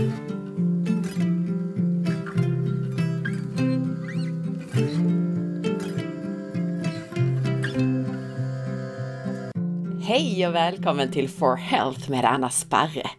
Hej 0.00 0.06
och 10.46 10.54
välkommen 10.54 11.12
till 11.12 11.28
For 11.28 11.56
Health 11.56 12.10
med 12.10 12.24
Anna 12.24 12.50
Sparre! 12.50 13.10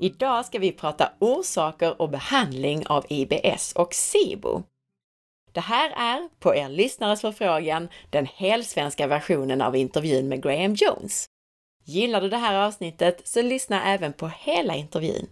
Idag 0.00 0.46
ska 0.46 0.58
vi 0.58 0.72
prata 0.72 1.12
orsaker 1.18 2.02
och 2.02 2.10
behandling 2.10 2.86
av 2.86 3.06
IBS 3.08 3.72
och 3.72 3.94
SIBO. 3.94 4.62
Det 5.52 5.60
här 5.60 5.90
är, 5.90 6.28
på 6.38 6.54
er 6.54 6.68
lyssnares 6.68 7.20
förfrågan, 7.20 7.88
den 8.10 8.26
helsvenska 8.26 9.06
versionen 9.06 9.62
av 9.62 9.76
intervjun 9.76 10.28
med 10.28 10.42
Graham 10.42 10.74
Jones. 10.74 11.26
Gillar 11.84 12.20
du 12.20 12.28
det 12.28 12.36
här 12.36 12.66
avsnittet 12.66 13.28
så 13.28 13.42
lyssna 13.42 13.84
även 13.84 14.12
på 14.12 14.28
hela 14.28 14.74
intervjun. 14.74 15.26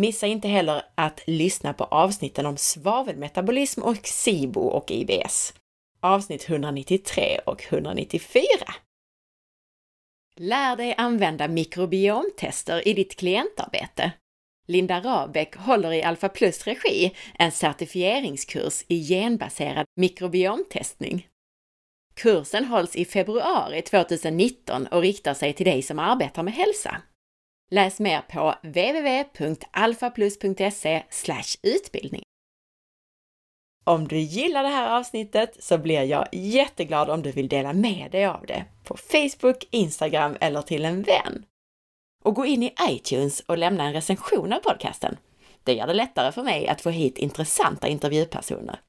Missa 0.00 0.26
inte 0.26 0.48
heller 0.48 0.82
att 0.94 1.20
lyssna 1.26 1.72
på 1.72 1.84
avsnitten 1.84 2.46
om 2.46 2.56
svavelmetabolism 2.56 3.82
och 3.82 4.06
SIBO 4.06 4.60
och 4.60 4.90
IBS. 4.90 5.54
Avsnitt 6.00 6.48
193 6.48 7.40
och 7.46 7.64
194. 7.68 8.44
Lär 10.36 10.76
dig 10.76 10.94
använda 10.98 11.48
mikrobiomtester 11.48 12.88
i 12.88 12.94
ditt 12.94 13.16
klientarbete. 13.16 14.12
Linda 14.66 15.00
Rabeck 15.00 15.56
håller 15.56 15.92
i 15.92 16.02
Alpha 16.02 16.28
Plus 16.28 16.66
regi 16.66 17.16
en 17.38 17.52
certifieringskurs 17.52 18.84
i 18.88 19.08
genbaserad 19.08 19.86
mikrobiomtestning. 19.96 21.28
Kursen 22.14 22.64
hålls 22.64 22.96
i 22.96 23.04
februari 23.04 23.82
2019 23.82 24.86
och 24.86 25.00
riktar 25.00 25.34
sig 25.34 25.52
till 25.52 25.66
dig 25.66 25.82
som 25.82 25.98
arbetar 25.98 26.42
med 26.42 26.54
hälsa. 26.54 27.02
Läs 27.70 28.00
mer 28.00 28.20
på 28.20 28.54
www.alfaplus.se 28.62 31.02
utbildning. 31.62 32.22
Om 33.84 34.08
du 34.08 34.18
gillar 34.18 34.62
det 34.62 34.68
här 34.68 34.98
avsnittet 34.98 35.64
så 35.64 35.78
blir 35.78 36.02
jag 36.02 36.28
jätteglad 36.32 37.10
om 37.10 37.22
du 37.22 37.32
vill 37.32 37.48
dela 37.48 37.72
med 37.72 38.10
dig 38.10 38.26
av 38.26 38.46
det 38.46 38.64
på 38.84 38.96
Facebook, 38.96 39.68
Instagram 39.70 40.36
eller 40.40 40.62
till 40.62 40.84
en 40.84 41.02
vän. 41.02 41.44
Och 42.24 42.34
gå 42.34 42.46
in 42.46 42.62
i 42.62 42.74
iTunes 42.90 43.40
och 43.40 43.58
lämna 43.58 43.84
en 43.84 43.92
recension 43.92 44.52
av 44.52 44.58
podcasten. 44.58 45.16
Det 45.64 45.74
gör 45.74 45.86
det 45.86 45.94
lättare 45.94 46.32
för 46.32 46.42
mig 46.42 46.68
att 46.68 46.80
få 46.80 46.90
hit 46.90 47.18
intressanta 47.18 47.88
intervjupersoner. 47.88 48.80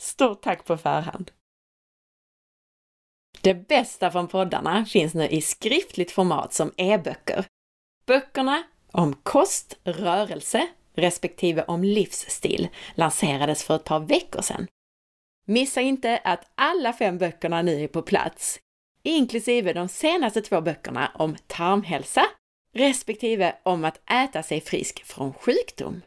Stort 0.00 0.42
tack 0.42 0.64
på 0.64 0.76
förhand! 0.76 1.30
Det 3.40 3.54
bästa 3.54 4.10
från 4.10 4.28
poddarna 4.28 4.84
finns 4.84 5.14
nu 5.14 5.28
i 5.28 5.40
skriftligt 5.40 6.10
format 6.10 6.52
som 6.52 6.72
e-böcker. 6.76 7.46
Böckerna 8.06 8.62
om 8.92 9.14
kost, 9.22 9.78
rörelse, 9.84 10.68
respektive 10.94 11.62
om 11.62 11.84
livsstil 11.84 12.68
lanserades 12.94 13.64
för 13.64 13.76
ett 13.76 13.84
par 13.84 14.00
veckor 14.00 14.42
sedan. 14.42 14.66
Missa 15.46 15.80
inte 15.80 16.20
att 16.24 16.50
alla 16.54 16.92
fem 16.92 17.18
böckerna 17.18 17.62
nu 17.62 17.84
är 17.84 17.88
på 17.88 18.02
plats, 18.02 18.60
inklusive 19.02 19.72
de 19.72 19.88
senaste 19.88 20.42
två 20.42 20.60
böckerna 20.60 21.10
om 21.14 21.36
tarmhälsa 21.46 22.26
respektive 22.74 23.56
om 23.62 23.84
att 23.84 24.10
äta 24.10 24.42
sig 24.42 24.60
frisk 24.60 25.04
från 25.04 25.32
sjukdom. 25.34 26.02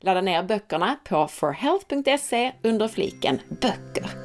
Ladda 0.00 0.20
ner 0.20 0.42
böckerna 0.42 0.96
på 1.04 1.28
forhealth.se 1.28 2.52
under 2.62 2.88
fliken 2.88 3.40
Böcker. 3.48 4.19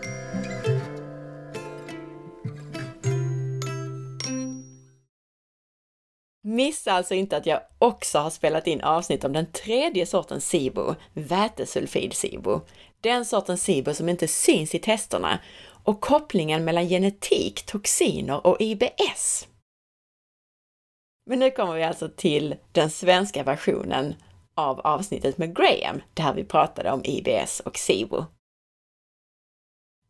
Missa 6.48 6.92
alltså 6.92 7.14
inte 7.14 7.38
att 7.38 7.46
jag 7.46 7.62
också 7.80 8.20
har 8.20 8.30
spelat 8.30 8.68
in 8.68 8.82
avsnitt 8.82 9.24
om 9.24 9.34
den 9.34 9.52
tredje 9.52 10.06
sortens 10.06 10.48
SIBO, 10.48 10.96
vätesulfid-SIBO. 11.14 12.62
Den 13.02 13.26
sortens 13.26 13.64
SIBO 13.64 13.94
som 13.94 14.10
inte 14.10 14.28
syns 14.28 14.76
i 14.76 14.80
testerna 14.80 15.40
och 15.84 16.02
kopplingen 16.02 16.66
mellan 16.66 16.88
genetik, 16.88 17.66
toxiner 17.66 18.48
och 18.48 18.62
IBS. 18.62 19.48
Men 21.26 21.40
nu 21.40 21.52
kommer 21.52 21.74
vi 21.74 21.84
alltså 21.84 22.10
till 22.10 22.56
den 22.72 22.90
svenska 22.90 23.44
versionen 23.44 24.16
av 24.56 24.80
avsnittet 24.80 25.38
med 25.38 25.56
Graham, 25.56 26.02
där 26.14 26.34
vi 26.34 26.44
pratade 26.44 26.92
om 26.92 27.02
IBS 27.06 27.60
och 27.60 27.78
SIBO. 27.78 28.26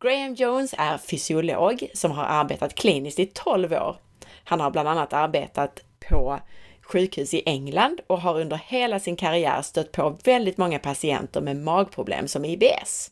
Graham 0.02 0.34
Jones 0.34 0.74
är 0.78 0.98
fysiolog 0.98 1.90
som 1.94 2.10
har 2.10 2.24
arbetat 2.24 2.74
kliniskt 2.74 3.18
i 3.18 3.26
12 3.26 3.72
år. 3.72 3.96
Han 4.44 4.60
har 4.60 4.70
bland 4.70 4.88
annat 4.88 5.12
arbetat 5.12 5.85
på 6.08 6.40
sjukhus 6.82 7.34
i 7.34 7.42
England 7.46 8.00
och 8.06 8.20
har 8.20 8.40
under 8.40 8.56
hela 8.56 9.00
sin 9.00 9.16
karriär 9.16 9.62
stött 9.62 9.92
på 9.92 10.18
väldigt 10.24 10.58
många 10.58 10.78
patienter 10.78 11.40
med 11.40 11.56
magproblem 11.56 12.28
som 12.28 12.44
IBS. 12.44 13.10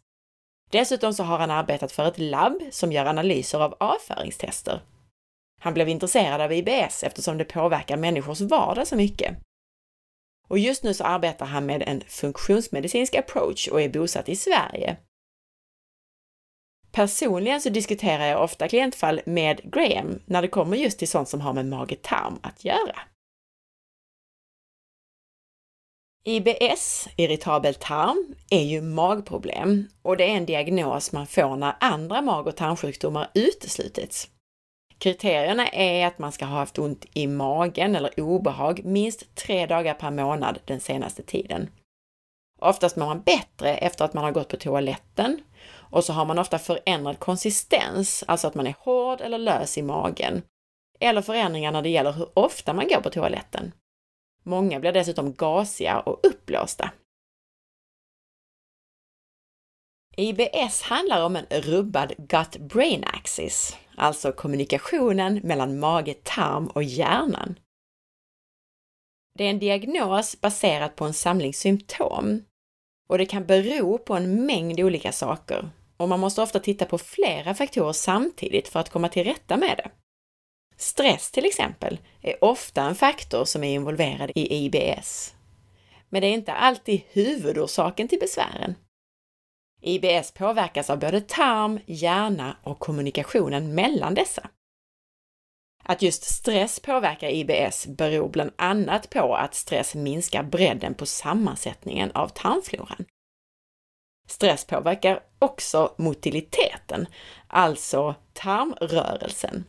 Dessutom 0.71 1.15
så 1.15 1.23
har 1.23 1.39
han 1.39 1.51
arbetat 1.51 1.93
för 1.93 2.09
ett 2.09 2.19
labb 2.19 2.63
som 2.71 2.93
gör 2.93 3.07
analyser 3.07 3.59
av 3.59 3.77
avföringstester. 3.81 4.81
Han 5.61 5.75
blev 5.75 5.89
intresserad 5.89 6.41
av 6.41 6.53
IBS 6.53 7.03
eftersom 7.03 7.39
det 7.39 7.45
påverkar 7.45 7.97
människors 7.97 8.41
vardag 8.41 8.87
så 8.87 8.97
mycket. 8.97 9.37
Och 10.49 10.59
just 10.59 10.83
nu 10.83 10.95
så 10.95 11.05
arbetar 11.05 11.47
han 11.47 11.67
med 11.67 11.83
en 11.83 12.01
funktionsmedicinsk 12.01 13.15
approach 13.15 13.69
och 13.69 13.81
är 13.81 13.89
bosatt 13.89 14.29
i 14.29 14.37
Sverige. 14.37 14.97
Personligen 16.95 17.61
så 17.61 17.69
diskuterar 17.69 18.27
jag 18.27 18.43
ofta 18.43 18.69
klientfall 18.69 19.21
med 19.27 19.73
Graham 19.73 20.21
när 20.27 20.43
det 20.43 20.49
kommer 20.49 20.77
just 20.77 20.99
till 20.99 21.09
sånt 21.09 21.29
som 21.29 21.41
har 21.41 21.53
med 21.53 21.67
mage-tarm 21.67 22.39
att 22.43 22.65
göra. 22.65 22.99
IBS, 26.27 27.09
irritabel 27.17 27.75
tarm, 27.75 28.35
är 28.51 28.63
ju 28.63 28.83
magproblem 28.83 29.89
och 30.03 30.17
det 30.17 30.25
är 30.25 30.37
en 30.37 30.47
diagnos 30.47 31.13
man 31.13 31.27
får 31.27 31.57
när 31.57 31.77
andra 31.81 32.23
mag 32.23 32.47
och 32.47 32.57
tarmsjukdomar 32.57 33.31
uteslutits. 33.35 34.29
Kriterierna 34.99 35.69
är 35.69 36.07
att 36.07 36.19
man 36.19 36.33
ska 36.33 36.45
ha 36.45 36.59
haft 36.59 36.79
ont 36.79 37.07
i 37.15 37.27
magen 37.27 37.97
eller 37.97 38.21
obehag 38.21 38.85
minst 38.85 39.35
tre 39.35 39.67
dagar 39.67 39.95
per 39.95 40.11
månad 40.11 40.59
den 40.65 40.81
senaste 40.81 41.23
tiden. 41.23 41.71
Oftast 42.61 42.97
mår 42.97 43.07
man 43.07 43.23
bättre 43.23 43.77
efter 43.77 44.05
att 44.05 44.15
man 44.15 44.25
har 44.25 44.33
gått 44.33 44.49
på 44.49 44.57
toaletten 44.57 45.41
och 45.95 46.05
så 46.05 46.13
har 46.13 46.25
man 46.25 46.39
ofta 46.39 46.59
förändrad 46.59 47.19
konsistens, 47.19 48.25
alltså 48.29 48.47
att 48.47 48.55
man 48.55 48.67
är 48.67 48.75
hård 48.79 49.21
eller 49.21 49.39
lös 49.39 49.79
i 49.79 49.83
magen. 49.83 50.43
Eller 51.01 51.23
förändringar 51.23 51.73
när 51.73 51.83
det 51.83 51.89
gäller 51.89 52.13
hur 52.13 52.39
ofta 52.39 52.73
man 52.73 52.89
går 52.89 53.01
på 53.01 53.11
toaletten. 53.11 53.73
Många 54.43 54.81
blir 54.81 54.93
dessutom 54.93 55.33
gasiga 55.33 56.01
och 56.01 56.21
uppblåsta. 56.23 56.91
IBS 60.17 60.83
handlar 60.83 61.25
om 61.25 61.37
en 61.37 61.47
rubbad 61.51 62.13
gut-brain 62.19 63.05
axis, 63.05 63.77
alltså 63.97 64.33
kommunikationen 64.33 65.41
mellan 65.45 65.79
mage, 65.79 66.15
tarm 66.15 66.67
och 66.67 66.83
hjärnan. 66.83 67.59
Det 69.39 69.45
är 69.45 69.51
en 69.51 69.59
diagnos 69.59 70.41
baserad 70.41 70.97
på 70.97 71.05
en 71.05 71.15
samling 71.15 71.55
symptom 71.55 72.45
och 73.09 73.19
det 73.19 73.27
kan 73.27 73.47
bero 73.47 73.99
på 73.99 74.15
en 74.15 74.47
mängd 74.47 74.81
olika 74.81 75.13
saker 75.13 75.71
och 75.97 76.09
man 76.09 76.21
måste 76.21 76.43
ofta 76.43 76.61
titta 76.61 76.85
på 76.85 76.99
flera 76.99 77.55
faktorer 77.55 77.93
samtidigt 77.93 78.69
för 78.69 78.81
att 78.81 78.91
komma 78.91 79.09
till 79.09 79.25
rätta 79.25 79.57
med 79.57 79.77
det. 79.77 79.91
Stress 80.77 81.31
till 81.31 81.47
exempel 81.47 81.99
är 82.21 82.45
ofta 82.45 82.83
en 82.83 82.95
faktor 82.95 83.45
som 83.45 83.65
är 83.65 83.75
involverad 83.75 84.31
i 84.35 84.65
IBS. 84.65 85.35
Men 86.09 86.21
det 86.23 86.27
är 86.27 86.33
inte 86.33 86.53
alltid 86.53 87.01
huvudorsaken 87.13 88.09
till 88.09 88.19
besvären. 88.19 88.75
IBS 89.81 90.33
påverkas 90.33 90.91
av 90.91 90.99
både 90.99 91.21
tarm, 91.21 91.81
hjärna 91.87 92.57
och 92.63 92.79
kommunikationen 92.79 93.75
mellan 93.75 94.15
dessa. 94.15 94.51
Att 95.85 96.03
just 96.03 96.25
stress 96.25 96.81
påverkar 96.81 97.29
IBS 97.29 97.87
beror 97.87 98.29
bland 98.29 98.53
annat 98.57 99.11
på 99.11 99.35
att 99.35 99.55
stress 99.55 99.95
minskar 99.95 100.43
bredden 100.43 100.95
på 100.95 101.07
sammansättningen 101.07 102.11
av 102.11 102.29
tarmfloran. 102.29 103.05
Stress 104.29 104.65
påverkar 104.65 105.21
också 105.39 105.95
motiliteten, 105.99 107.07
alltså 107.47 108.15
tarmrörelsen, 108.33 109.65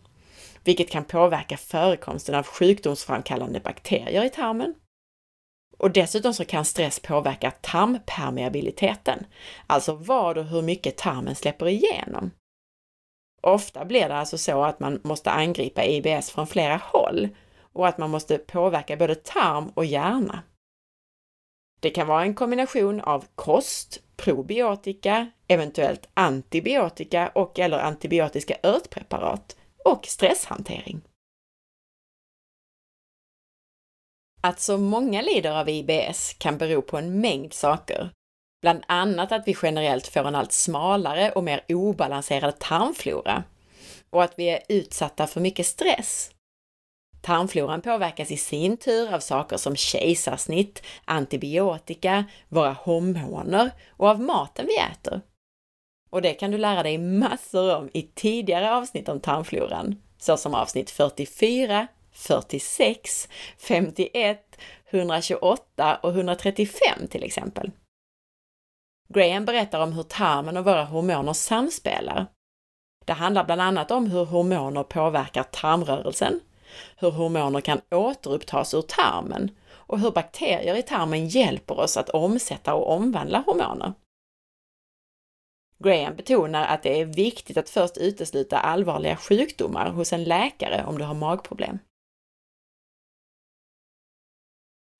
vilket 0.63 0.91
kan 0.91 1.03
påverka 1.03 1.57
förekomsten 1.57 2.35
av 2.35 2.45
sjukdomsframkallande 2.45 3.59
bakterier 3.59 4.23
i 4.23 4.29
tarmen. 4.29 4.75
Och 5.77 5.91
dessutom 5.91 6.33
så 6.33 6.45
kan 6.45 6.65
stress 6.65 6.99
påverka 6.99 7.51
tarmpermeabiliteten, 7.51 9.25
alltså 9.67 9.93
vad 9.93 10.37
och 10.37 10.45
hur 10.45 10.61
mycket 10.61 10.97
tarmen 10.97 11.35
släpper 11.35 11.67
igenom. 11.67 12.31
Ofta 13.41 13.85
blir 13.85 14.09
det 14.09 14.15
alltså 14.15 14.37
så 14.37 14.63
att 14.63 14.79
man 14.79 15.01
måste 15.03 15.31
angripa 15.31 15.85
IBS 15.85 16.31
från 16.31 16.47
flera 16.47 16.81
håll 16.83 17.29
och 17.73 17.87
att 17.87 17.97
man 17.97 18.09
måste 18.09 18.37
påverka 18.37 18.95
både 18.95 19.15
tarm 19.15 19.71
och 19.73 19.85
hjärna. 19.85 20.43
Det 21.85 21.91
kan 21.91 22.07
vara 22.07 22.21
en 22.21 22.35
kombination 22.35 23.01
av 23.01 23.25
kost, 23.35 24.01
probiotika, 24.15 25.31
eventuellt 25.47 26.09
antibiotika 26.13 27.31
och 27.35 27.59
eller 27.59 27.79
antibiotiska 27.79 28.57
örtpreparat 28.63 29.55
och 29.85 30.05
stresshantering. 30.05 31.01
Att 34.41 34.59
så 34.59 34.77
många 34.77 35.21
lider 35.21 35.59
av 35.59 35.69
IBS 35.69 36.33
kan 36.33 36.57
bero 36.57 36.81
på 36.81 36.97
en 36.97 37.21
mängd 37.21 37.53
saker. 37.53 38.09
Bland 38.61 38.83
annat 38.87 39.31
att 39.31 39.47
vi 39.47 39.55
generellt 39.61 40.07
får 40.07 40.27
en 40.27 40.35
allt 40.35 40.51
smalare 40.51 41.31
och 41.31 41.43
mer 41.43 41.65
obalanserad 41.69 42.59
tarmflora 42.59 43.43
och 44.09 44.23
att 44.23 44.33
vi 44.37 44.49
är 44.49 44.63
utsatta 44.69 45.27
för 45.27 45.41
mycket 45.41 45.65
stress. 45.65 46.34
Tarmfloran 47.25 47.81
påverkas 47.81 48.31
i 48.31 48.37
sin 48.37 48.77
tur 48.77 49.13
av 49.13 49.19
saker 49.19 49.57
som 49.57 49.75
kejsarsnitt, 49.75 50.83
antibiotika, 51.05 52.25
våra 52.49 52.71
hormoner 52.71 53.71
och 53.89 54.07
av 54.07 54.21
maten 54.21 54.65
vi 54.67 54.77
äter. 54.77 55.21
Och 56.09 56.21
det 56.21 56.33
kan 56.33 56.51
du 56.51 56.57
lära 56.57 56.83
dig 56.83 56.97
massor 56.97 57.75
om 57.75 57.89
i 57.93 58.01
tidigare 58.01 58.75
avsnitt 58.75 59.09
om 59.09 59.19
tarmfloran, 59.19 60.01
såsom 60.17 60.53
avsnitt 60.53 60.89
44, 60.89 61.87
46, 62.11 63.29
51, 63.57 64.57
128 64.89 65.99
och 66.03 66.09
135 66.09 67.07
till 67.09 67.23
exempel. 67.23 67.71
Graham 69.09 69.45
berättar 69.45 69.79
om 69.79 69.93
hur 69.93 70.03
tarmen 70.03 70.57
och 70.57 70.65
våra 70.65 70.83
hormoner 70.83 71.33
samspelar. 71.33 72.25
Det 73.05 73.13
handlar 73.13 73.43
bland 73.43 73.61
annat 73.61 73.91
om 73.91 74.11
hur 74.11 74.25
hormoner 74.25 74.83
påverkar 74.83 75.43
tarmrörelsen, 75.43 76.39
hur 76.97 77.11
hormoner 77.11 77.61
kan 77.61 77.81
återupptas 77.91 78.73
ur 78.73 78.81
tarmen 78.81 79.51
och 79.71 79.99
hur 79.99 80.11
bakterier 80.11 80.75
i 80.75 80.83
tarmen 80.83 81.27
hjälper 81.27 81.79
oss 81.79 81.97
att 81.97 82.09
omsätta 82.09 82.73
och 82.73 82.91
omvandla 82.91 83.43
hormoner. 83.45 83.93
Graham 85.79 86.15
betonar 86.15 86.67
att 86.67 86.83
det 86.83 87.01
är 87.01 87.05
viktigt 87.05 87.57
att 87.57 87.69
först 87.69 87.97
utesluta 87.97 88.59
allvarliga 88.59 89.17
sjukdomar 89.17 89.89
hos 89.89 90.13
en 90.13 90.23
läkare 90.23 90.85
om 90.87 90.97
du 90.97 91.03
har 91.03 91.13
magproblem. 91.13 91.79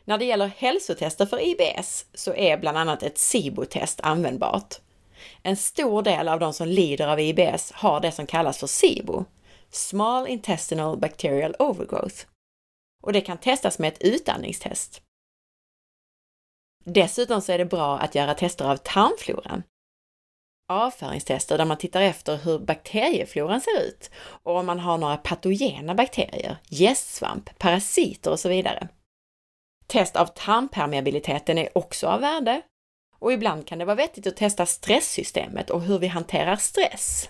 När 0.04 0.18
det 0.18 0.25
gäller 0.25 0.48
hälsotester 0.48 1.25
för 1.25 1.39
IBS 1.48 2.06
så 2.13 2.33
är 2.33 2.57
bland 2.57 2.78
annat 2.78 3.04
ett 3.04 3.18
SIBO-test 3.18 4.01
användbart. 4.04 4.75
En 5.44 5.56
stor 5.56 6.01
del 6.01 6.28
av 6.28 6.39
de 6.39 6.54
som 6.54 6.68
lider 6.68 7.07
av 7.07 7.19
IBS 7.19 7.71
har 7.71 8.00
det 8.00 8.12
som 8.12 8.25
kallas 8.25 8.57
för 8.57 8.68
SIBO, 8.68 9.25
Small 9.75 10.27
Intestinal 10.27 10.98
Bacterial 10.98 11.56
Overgrowth. 11.60 12.25
Och 13.04 13.13
det 13.13 13.22
kan 13.22 13.38
testas 13.38 13.80
med 13.80 13.88
ett 13.94 14.01
utandningstest. 14.01 15.01
Dessutom 16.83 17.42
så 17.42 17.51
är 17.51 17.57
det 17.57 17.66
bra 17.66 18.00
att 18.00 18.16
göra 18.16 18.33
tester 18.33 18.66
av 18.66 18.77
tarmfloran. 18.77 19.63
Avföringstester 20.69 21.57
där 21.57 21.66
man 21.66 21.77
tittar 21.77 22.01
efter 22.01 22.38
hur 22.38 22.60
bakteriefloran 22.60 23.62
ser 23.62 23.81
ut 23.81 24.10
och 24.18 24.56
om 24.56 24.66
man 24.66 24.80
har 24.80 24.98
några 24.98 25.18
patogena 25.18 25.95
bakterier, 25.95 26.57
gästsvamp, 26.69 27.60
parasiter 27.60 28.31
och 28.31 28.39
så 28.39 28.50
vidare. 28.50 28.88
Test 29.88 30.16
av 30.16 30.25
tarmpermeabiliteten 30.25 31.57
är 31.57 31.78
också 31.78 32.07
av 32.07 32.21
värde 32.21 32.62
och 33.19 33.33
ibland 33.33 33.68
kan 33.68 33.80
det 33.80 33.86
vara 33.86 33.95
vettigt 33.95 34.28
att 34.28 34.38
testa 34.38 34.66
stresssystemet 34.66 35.69
och 35.69 35.81
hur 35.81 36.00
vi 36.00 36.07
hanterar 36.07 36.56
stress. 36.56 37.30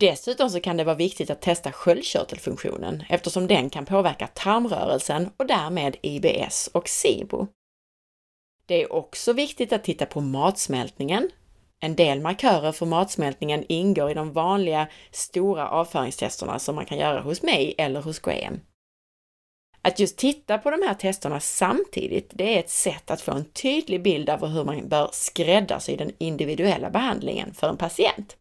Dessutom 0.00 0.50
så 0.50 0.60
kan 0.60 0.76
det 0.76 0.84
vara 0.84 0.96
viktigt 0.96 1.30
att 1.30 1.40
testa 1.40 1.72
sköldkörtelfunktionen 1.72 3.04
eftersom 3.08 3.46
den 3.46 3.70
kan 3.70 3.86
påverka 3.86 4.26
tarmrörelsen 4.26 5.30
och 5.36 5.46
därmed 5.46 5.96
IBS 6.02 6.70
och 6.72 6.88
SIBO. 6.88 7.46
Det 8.66 8.82
är 8.82 8.92
också 8.92 9.32
viktigt 9.32 9.72
att 9.72 9.84
titta 9.84 10.06
på 10.06 10.20
matsmältningen. 10.20 11.30
En 11.80 11.96
del 11.96 12.20
markörer 12.20 12.72
för 12.72 12.86
matsmältningen 12.86 13.64
ingår 13.68 14.10
i 14.10 14.14
de 14.14 14.32
vanliga 14.32 14.88
stora 15.10 15.68
avföringstesterna 15.68 16.58
som 16.58 16.74
man 16.74 16.86
kan 16.86 16.98
göra 16.98 17.20
hos 17.20 17.42
mig 17.42 17.74
eller 17.78 18.02
hos 18.02 18.18
Graham. 18.18 18.60
Att 19.82 19.98
just 19.98 20.18
titta 20.18 20.58
på 20.58 20.70
de 20.70 20.82
här 20.82 20.94
testerna 20.94 21.40
samtidigt, 21.40 22.30
det 22.34 22.54
är 22.54 22.58
ett 22.58 22.70
sätt 22.70 23.10
att 23.10 23.20
få 23.20 23.32
en 23.32 23.44
tydlig 23.44 24.02
bild 24.02 24.30
av 24.30 24.46
hur 24.46 24.64
man 24.64 24.88
bör 24.88 25.10
skräddarsy 25.12 25.96
den 25.96 26.12
individuella 26.18 26.90
behandlingen 26.90 27.54
för 27.54 27.68
en 27.68 27.76
patient. 27.76 28.36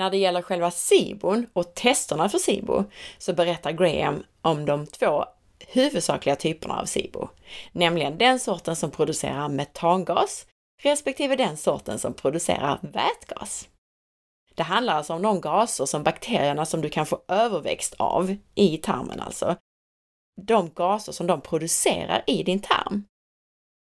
När 0.00 0.10
det 0.10 0.16
gäller 0.16 0.42
själva 0.42 0.70
SIBOn 0.70 1.46
och 1.52 1.74
testerna 1.74 2.28
för 2.28 2.38
SIBO 2.38 2.84
så 3.18 3.32
berättar 3.32 3.72
Graham 3.72 4.22
om 4.42 4.66
de 4.66 4.86
två 4.86 5.24
huvudsakliga 5.66 6.36
typerna 6.36 6.80
av 6.80 6.84
SIBO, 6.84 7.28
nämligen 7.72 8.18
den 8.18 8.40
sorten 8.40 8.76
som 8.76 8.90
producerar 8.90 9.48
metangas 9.48 10.46
respektive 10.82 11.36
den 11.36 11.56
sorten 11.56 11.98
som 11.98 12.14
producerar 12.14 12.78
vätgas. 12.82 13.68
Det 14.54 14.62
handlar 14.62 14.94
alltså 14.94 15.14
om 15.14 15.22
de 15.22 15.40
gaser 15.40 15.86
som 15.86 16.02
bakterierna 16.02 16.66
som 16.66 16.80
du 16.80 16.88
kan 16.88 17.06
få 17.06 17.22
överväxt 17.28 17.94
av 17.98 18.36
i 18.54 18.76
tarmen 18.76 19.20
alltså. 19.20 19.56
De 20.42 20.70
gaser 20.70 21.12
som 21.12 21.26
de 21.26 21.40
producerar 21.40 22.24
i 22.26 22.42
din 22.42 22.60
tarm. 22.60 23.04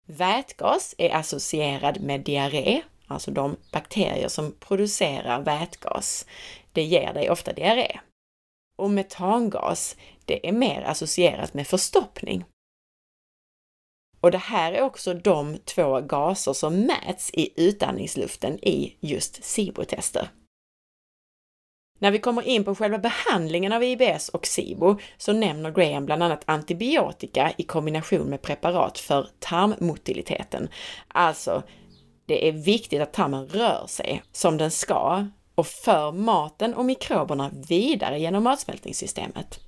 Vätgas 0.06 0.94
är 0.98 1.14
associerad 1.14 2.00
med 2.00 2.20
diarré, 2.20 2.82
alltså 3.12 3.30
de 3.30 3.56
bakterier 3.72 4.28
som 4.28 4.52
producerar 4.60 5.42
vätgas. 5.42 6.26
Det 6.72 6.82
ger 6.82 7.14
dig 7.14 7.30
ofta 7.30 7.52
diarré. 7.52 8.00
Och 8.78 8.90
metangas, 8.90 9.96
det 10.24 10.48
är 10.48 10.52
mer 10.52 10.82
associerat 10.82 11.54
med 11.54 11.66
förstoppning. 11.66 12.44
Och 14.20 14.30
det 14.30 14.38
här 14.38 14.72
är 14.72 14.82
också 14.82 15.14
de 15.14 15.58
två 15.58 16.00
gaser 16.00 16.52
som 16.52 16.80
mäts 16.80 17.30
i 17.32 17.52
utandningsluften 17.56 18.58
i 18.64 18.96
just 19.00 19.44
SIBO-tester. 19.44 20.28
När 22.02 22.10
vi 22.10 22.18
kommer 22.18 22.42
in 22.42 22.64
på 22.64 22.74
själva 22.74 22.98
behandlingen 22.98 23.72
av 23.72 23.82
IBS 23.82 24.28
och 24.28 24.46
SIBO 24.46 24.98
så 25.16 25.32
nämner 25.32 25.70
Graham 25.70 26.06
bland 26.06 26.22
annat 26.22 26.42
antibiotika 26.44 27.52
i 27.56 27.62
kombination 27.62 28.30
med 28.30 28.42
preparat 28.42 28.98
för 28.98 29.28
tarmmotiliteten. 29.38 30.68
Alltså, 31.08 31.62
det 32.32 32.48
är 32.48 32.52
viktigt 32.52 33.00
att 33.00 33.12
tarmen 33.12 33.48
rör 33.48 33.86
sig 33.86 34.22
som 34.32 34.56
den 34.56 34.70
ska 34.70 35.26
och 35.54 35.66
för 35.66 36.12
maten 36.12 36.74
och 36.74 36.84
mikroberna 36.84 37.50
vidare 37.68 38.20
genom 38.20 38.44
matsmältningssystemet. 38.44 39.60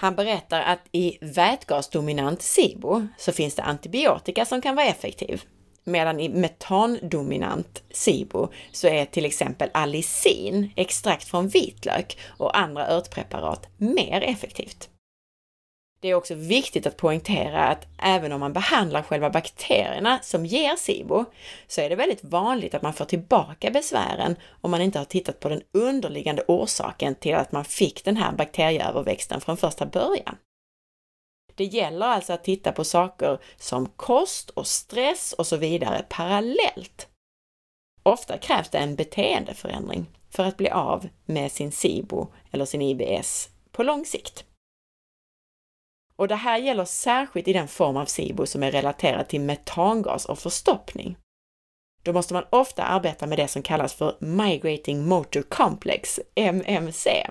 Han 0.00 0.14
berättar 0.14 0.60
att 0.62 0.80
i 0.92 1.18
vätgasdominant 1.20 2.42
SIBO 2.42 3.06
så 3.18 3.32
finns 3.32 3.54
det 3.54 3.62
antibiotika 3.62 4.44
som 4.44 4.62
kan 4.62 4.76
vara 4.76 4.86
effektiv. 4.86 5.42
Medan 5.84 6.20
i 6.20 6.28
metandominant 6.28 7.82
SIBO 7.90 8.48
så 8.72 8.88
är 8.88 9.04
till 9.04 9.24
exempel 9.24 9.70
allicin, 9.74 10.72
extrakt 10.76 11.24
från 11.24 11.48
vitlök 11.48 12.18
och 12.38 12.58
andra 12.58 12.88
örtpreparat 12.88 13.66
mer 13.76 14.20
effektivt. 14.20 14.90
Det 16.00 16.08
är 16.08 16.14
också 16.14 16.34
viktigt 16.34 16.86
att 16.86 16.96
poängtera 16.96 17.64
att 17.64 17.86
även 18.02 18.32
om 18.32 18.40
man 18.40 18.52
behandlar 18.52 19.02
själva 19.02 19.30
bakterierna 19.30 20.18
som 20.22 20.46
ger 20.46 20.76
SIBO, 20.76 21.24
så 21.66 21.80
är 21.80 21.88
det 21.88 21.96
väldigt 21.96 22.24
vanligt 22.24 22.74
att 22.74 22.82
man 22.82 22.94
får 22.94 23.04
tillbaka 23.04 23.70
besvären 23.70 24.36
om 24.60 24.70
man 24.70 24.80
inte 24.80 24.98
har 24.98 25.04
tittat 25.04 25.40
på 25.40 25.48
den 25.48 25.62
underliggande 25.72 26.44
orsaken 26.48 27.14
till 27.14 27.34
att 27.34 27.52
man 27.52 27.64
fick 27.64 28.04
den 28.04 28.16
här 28.16 28.32
bakterieöverväxten 28.32 29.40
från 29.40 29.56
första 29.56 29.86
början. 29.86 30.36
Det 31.54 31.64
gäller 31.64 32.06
alltså 32.06 32.32
att 32.32 32.44
titta 32.44 32.72
på 32.72 32.84
saker 32.84 33.38
som 33.56 33.86
kost 33.86 34.50
och 34.50 34.66
stress 34.66 35.32
och 35.32 35.46
så 35.46 35.56
vidare 35.56 36.04
parallellt. 36.08 37.08
Ofta 38.02 38.38
krävs 38.38 38.68
det 38.70 38.78
en 38.78 38.96
beteendeförändring 38.96 40.06
för 40.30 40.44
att 40.44 40.56
bli 40.56 40.70
av 40.70 41.08
med 41.24 41.52
sin 41.52 41.72
SIBO 41.72 42.32
eller 42.50 42.64
sin 42.64 42.82
IBS 42.82 43.48
på 43.72 43.82
lång 43.82 44.04
sikt. 44.04 44.44
Och 46.18 46.28
det 46.28 46.34
här 46.34 46.58
gäller 46.58 46.84
särskilt 46.84 47.48
i 47.48 47.52
den 47.52 47.68
form 47.68 47.96
av 47.96 48.06
SIBO 48.06 48.46
som 48.46 48.62
är 48.62 48.70
relaterad 48.70 49.28
till 49.28 49.40
metangas 49.40 50.24
och 50.24 50.38
förstoppning. 50.38 51.16
Då 52.02 52.12
måste 52.12 52.34
man 52.34 52.44
ofta 52.50 52.82
arbeta 52.82 53.26
med 53.26 53.38
det 53.38 53.48
som 53.48 53.62
kallas 53.62 53.94
för 53.94 54.16
Migrating 54.20 55.06
Motor 55.06 55.42
Complex, 55.42 56.20
MMC, 56.34 57.30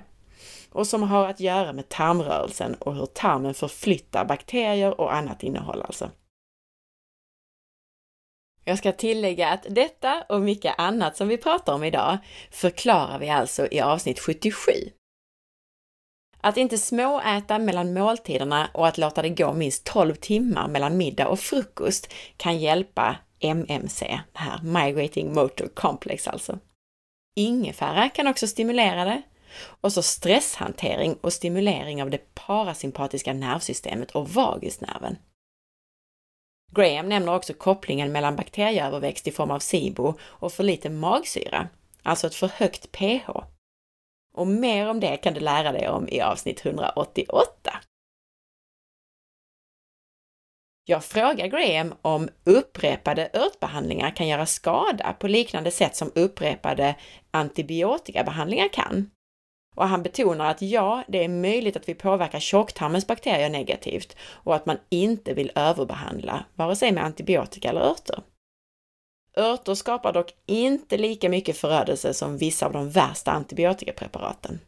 och 0.72 0.88
som 0.88 1.04
har 1.04 1.30
att 1.30 1.40
göra 1.40 1.74
med 1.74 1.90
tarmrörelsen 1.90 2.76
och 2.76 2.96
hur 2.96 3.06
tarmen 3.06 3.54
förflyttar 3.54 4.26
bakterier 4.26 5.02
och 5.02 5.16
annat 5.16 5.44
innehåll 5.44 5.82
alltså. 5.82 6.12
Jag 8.64 8.78
ska 8.78 8.92
tillägga 8.92 9.50
att 9.50 9.66
detta 9.70 10.24
och 10.30 10.42
mycket 10.42 10.76
annat 10.78 11.18
som 11.18 11.28
vi 11.28 11.38
pratar 11.38 11.74
om 11.74 11.84
idag 11.84 12.18
förklarar 12.52 13.20
vi 13.20 13.30
alltså 13.30 13.68
i 13.72 13.82
avsnitt 13.82 14.20
77. 14.20 14.72
Att 16.42 16.58
inte 16.58 16.78
småäta 16.78 17.60
mellan 17.60 17.94
måltiderna 17.94 18.70
och 18.74 18.88
att 18.88 18.98
låta 18.98 19.22
det 19.22 19.30
gå 19.30 19.54
minst 19.54 19.84
12 19.84 20.16
timmar 20.16 20.68
mellan 20.68 20.98
middag 20.98 21.28
och 21.28 21.40
frukost 21.40 22.14
kan 22.38 22.60
hjälpa 22.60 23.16
MMC, 23.40 24.20
det 24.34 24.40
här 24.40 24.62
Migrating 24.64 25.34
Motor 25.34 25.68
Complex 25.68 26.28
alltså. 26.28 26.60
Ingefära 27.36 28.10
kan 28.10 28.28
också 28.28 28.48
stimulera 28.48 29.06
det 29.06 29.22
och 29.82 29.94
så 29.94 30.02
stresshantering 30.02 31.18
och 31.22 31.34
stimulering 31.34 32.02
av 32.04 32.10
det 32.10 32.36
parasympatiska 32.36 33.34
nervsystemet 33.34 34.12
och 34.12 34.30
vagusnerven. 34.30 35.18
Graham 36.72 37.10
nämner 37.10 37.36
också 37.36 37.54
kopplingen 37.54 38.12
mellan 38.12 38.36
bakterieöverväxt 38.36 39.28
i 39.28 39.32
form 39.32 39.52
av 39.52 39.60
SIBO 39.60 40.14
och 40.22 40.54
för 40.54 40.64
lite 40.64 40.90
magsyra, 40.90 41.68
alltså 42.04 42.28
ett 42.28 42.36
för 42.36 42.48
högt 42.48 42.92
pH 42.92 43.30
och 44.38 44.48
mer 44.48 44.90
om 44.90 45.00
det 45.00 45.18
kan 45.18 45.34
du 45.34 45.40
lära 45.40 45.72
dig 45.72 45.90
om 45.90 46.10
i 46.10 46.22
avsnitt 46.22 46.66
188. 46.66 47.80
Jag 50.86 51.06
frågar 51.06 51.48
Graham 51.48 51.94
om 52.02 52.30
upprepade 52.44 53.30
örtbehandlingar 53.34 54.16
kan 54.16 54.28
göra 54.28 54.46
skada 54.46 55.14
på 55.20 55.28
liknande 55.28 55.72
sätt 55.72 55.96
som 55.96 56.12
upprepade 56.16 56.96
antibiotikabehandlingar 57.32 58.68
kan. 58.74 59.10
Och 59.76 59.88
han 59.88 60.04
betonar 60.04 60.52
att 60.52 60.62
ja, 60.62 61.04
det 61.08 61.24
är 61.24 61.30
möjligt 61.30 61.78
att 61.78 61.90
vi 61.90 61.94
påverkar 61.94 62.40
tjocktarmens 62.40 63.08
bakterier 63.08 63.50
negativt 63.50 64.18
och 64.22 64.56
att 64.56 64.66
man 64.66 64.78
inte 64.90 65.34
vill 65.34 65.52
överbehandla, 65.56 66.46
vare 66.56 66.76
sig 66.76 66.92
med 66.92 67.04
antibiotika 67.04 67.70
eller 67.70 67.82
örter. 67.82 68.24
Örter 69.38 69.76
skapar 69.76 70.14
dock 70.14 70.34
inte 70.46 70.98
lika 70.98 71.30
mycket 71.30 71.58
förödelse 71.58 72.14
som 72.14 72.38
vissa 72.38 72.66
av 72.66 72.74
de 72.74 72.90
värsta 72.90 73.32
antibiotikapreparaten. 73.32 74.60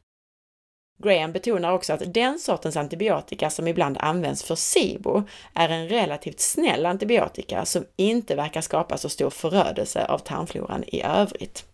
Graham 1.04 1.32
betonar 1.32 1.72
också 1.72 1.94
att 1.94 2.14
den 2.14 2.40
sortens 2.40 2.78
antibiotika 2.78 3.50
som 3.50 3.68
ibland 3.68 3.98
används 4.00 4.44
för 4.44 4.56
SIBO 4.56 5.24
är 5.54 5.70
en 5.70 5.90
relativt 5.90 6.40
snäll 6.40 6.86
antibiotika 6.86 7.66
som 7.66 7.86
inte 7.96 8.36
verkar 8.36 8.62
skapa 8.62 8.98
så 8.98 9.10
stor 9.10 9.30
förödelse 9.30 10.06
av 10.06 10.18
tarmfloran 10.18 10.84
i 10.88 11.02
övrigt. 11.04 11.66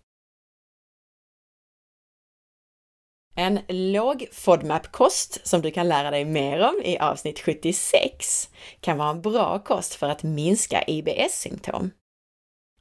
En 3.35 3.59
låg 3.67 4.27
FODMAP-kost 4.31 5.47
som 5.47 5.61
du 5.61 5.71
kan 5.71 5.87
lära 5.87 6.11
dig 6.11 6.25
mer 6.25 6.59
om 6.59 6.81
i 6.83 6.97
avsnitt 6.97 7.39
76 7.39 8.49
kan 8.79 8.97
vara 8.97 9.09
en 9.09 9.21
bra 9.21 9.59
kost 9.59 9.95
för 9.95 10.09
att 10.09 10.23
minska 10.23 10.83
IBS-symptom. 10.87 11.91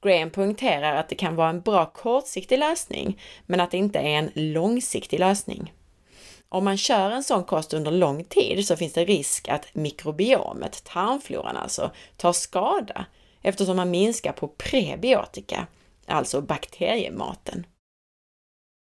Graham 0.04 0.30
poängterar 0.30 0.96
att 0.96 1.08
det 1.08 1.14
kan 1.14 1.36
vara 1.36 1.48
en 1.48 1.60
bra 1.60 1.86
kortsiktig 1.86 2.58
lösning, 2.58 3.20
men 3.46 3.60
att 3.60 3.70
det 3.70 3.76
inte 3.76 3.98
är 3.98 4.18
en 4.18 4.30
långsiktig 4.34 5.20
lösning. 5.20 5.72
Om 6.48 6.64
man 6.64 6.76
kör 6.76 7.10
en 7.10 7.22
sån 7.22 7.44
kost 7.44 7.74
under 7.74 7.90
lång 7.90 8.24
tid 8.24 8.66
så 8.66 8.76
finns 8.76 8.92
det 8.92 9.04
risk 9.04 9.48
att 9.48 9.74
mikrobiomet, 9.74 10.84
tarmfloran 10.84 11.56
alltså, 11.56 11.90
tar 12.16 12.32
skada 12.32 13.06
eftersom 13.42 13.76
man 13.76 13.90
minskar 13.90 14.32
på 14.32 14.48
prebiotika, 14.48 15.66
alltså 16.06 16.40
bakteriematen. 16.40 17.66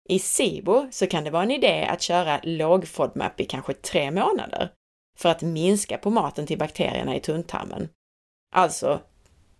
I 0.09 0.19
SIBO 0.19 0.87
så 0.91 1.07
kan 1.07 1.23
det 1.23 1.31
vara 1.31 1.43
en 1.43 1.51
idé 1.51 1.85
att 1.85 2.01
köra 2.01 2.39
låg 2.43 2.87
FODMAP 2.87 3.39
i 3.39 3.45
kanske 3.45 3.73
tre 3.73 4.11
månader 4.11 4.71
för 5.17 5.29
att 5.29 5.41
minska 5.41 5.97
på 5.97 6.09
maten 6.09 6.47
till 6.47 6.57
bakterierna 6.57 7.15
i 7.15 7.19
tunntarmen. 7.19 7.89
Alltså 8.55 8.99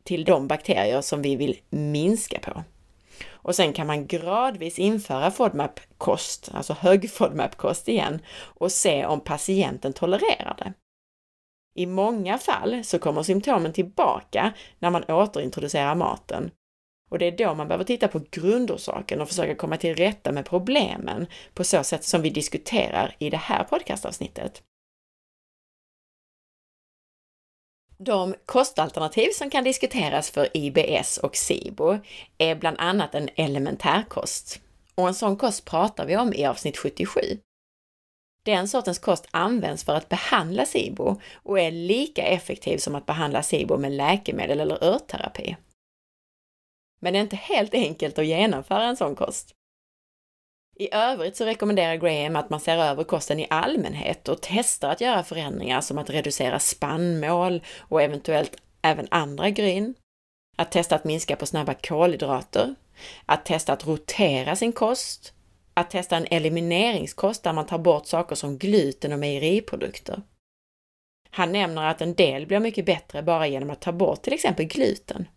till 0.04 0.26
de 0.26 0.48
bakterier 0.48 1.02
som 1.02 1.22
vi 1.22 1.36
vill 1.36 1.60
minska 1.70 2.40
på. 2.40 2.64
Och 3.28 3.56
sen 3.56 3.74
kan 3.74 3.88
man 3.88 4.08
gradvis 4.08 4.80
införa 4.80 5.32
FODMAP-kost, 5.32 6.50
alltså 6.54 6.74
hög 6.74 7.12
FODMAP-kost 7.12 7.88
igen, 7.88 8.22
och 8.38 8.72
se 8.72 9.06
om 9.06 9.20
patienten 9.20 9.94
tolererar 9.94 10.56
det. 10.58 10.74
I 11.76 11.86
många 11.86 12.38
fall 12.38 12.84
så 12.84 13.00
kommer 13.00 13.24
symptomen 13.24 13.74
tillbaka 13.74 14.54
när 14.80 14.90
man 14.90 15.04
återintroducerar 15.04 15.96
maten. 15.96 16.52
Och 17.10 17.20
det 17.20 17.26
är 17.26 17.38
då 17.38 17.54
man 17.54 17.68
behöver 17.68 17.84
titta 17.84 18.08
på 18.08 18.22
grundorsaken 18.32 19.22
och 19.22 19.28
försöka 19.28 19.56
komma 19.56 19.78
till 19.78 19.96
rätta 19.96 20.32
med 20.32 20.46
problemen 20.46 21.28
på 21.54 21.64
så 21.64 21.84
sätt 21.84 22.04
som 22.04 22.22
vi 22.22 22.30
diskuterar 22.30 23.16
i 23.20 23.30
det 23.30 23.38
här 23.38 23.64
podcastavsnittet. 23.64 24.64
De 28.04 28.36
kostalternativ 28.46 29.30
som 29.32 29.50
kan 29.50 29.64
diskuteras 29.64 30.32
för 30.32 30.58
IBS 30.58 31.18
och 31.18 31.36
SIBO 31.36 31.98
är 32.38 32.56
bland 32.56 32.78
annat 32.80 33.16
en 33.16 33.30
elementärkost. 33.36 34.62
Och 34.96 35.08
en 35.08 35.14
sån 35.14 35.38
kost 35.38 35.66
pratar 35.66 36.06
vi 36.06 36.18
om 36.18 36.34
i 36.34 36.46
avsnitt 36.46 36.78
77. 36.78 37.20
Den 38.44 38.68
sortens 38.68 39.00
kost 39.00 39.28
används 39.32 39.84
för 39.84 39.96
att 39.96 40.10
behandla 40.10 40.66
SIBO 40.66 41.22
och 41.34 41.60
är 41.60 41.72
lika 41.72 42.24
effektiv 42.24 42.78
som 42.78 42.96
att 42.96 43.06
behandla 43.06 43.44
SIBO 43.44 43.78
med 43.78 43.92
läkemedel 43.92 44.60
eller 44.60 44.84
örtterapi. 44.84 45.58
Men 47.00 47.14
det 47.14 47.20
är 47.20 47.24
inte 47.24 47.36
helt 47.36 47.74
enkelt 47.74 48.20
att 48.20 48.26
genomföra 48.26 48.84
en 48.84 48.98
sån 48.98 49.16
kost. 49.16 49.56
I 50.82 50.90
övrigt 50.92 51.36
så 51.36 51.46
rekommenderar 51.46 51.96
Graham 51.96 52.36
att 52.36 52.50
man 52.50 52.60
ser 52.60 52.78
över 52.78 53.04
kosten 53.04 53.40
i 53.40 53.48
allmänhet 53.50 54.28
och 54.28 54.38
testar 54.42 54.90
att 54.90 55.02
göra 55.02 55.24
förändringar 55.24 55.82
som 55.82 55.98
att 55.98 56.10
reducera 56.10 56.60
spannmål 56.60 57.64
och 57.78 58.02
eventuellt 58.02 58.56
även 58.82 59.08
andra 59.12 59.50
gryn. 59.50 59.96
Att 60.58 60.72
testa 60.72 60.96
att 60.96 61.04
minska 61.04 61.36
på 61.36 61.46
snabba 61.46 61.74
kolhydrater. 61.74 62.76
Att 63.26 63.46
testa 63.46 63.74
att 63.74 63.88
rotera 63.88 64.56
sin 64.56 64.72
kost. 64.72 65.34
Att 65.74 65.90
testa 65.90 66.18
en 66.18 66.28
elimineringskost 66.32 67.44
där 67.44 67.54
man 67.54 67.66
tar 67.66 67.78
bort 67.78 68.06
saker 68.06 68.36
som 68.36 68.58
gluten 68.58 69.14
och 69.14 69.20
mejeriprodukter. 69.20 70.22
Han 71.30 71.52
nämner 71.52 71.88
att 71.88 72.02
en 72.02 72.14
del 72.14 72.48
blir 72.48 72.60
mycket 72.60 72.86
bättre 72.86 73.24
bara 73.24 73.48
genom 73.48 73.70
att 73.70 73.82
ta 73.82 73.92
bort 73.92 74.22
till 74.22 74.34
exempel 74.34 74.66
gluten 74.66 75.28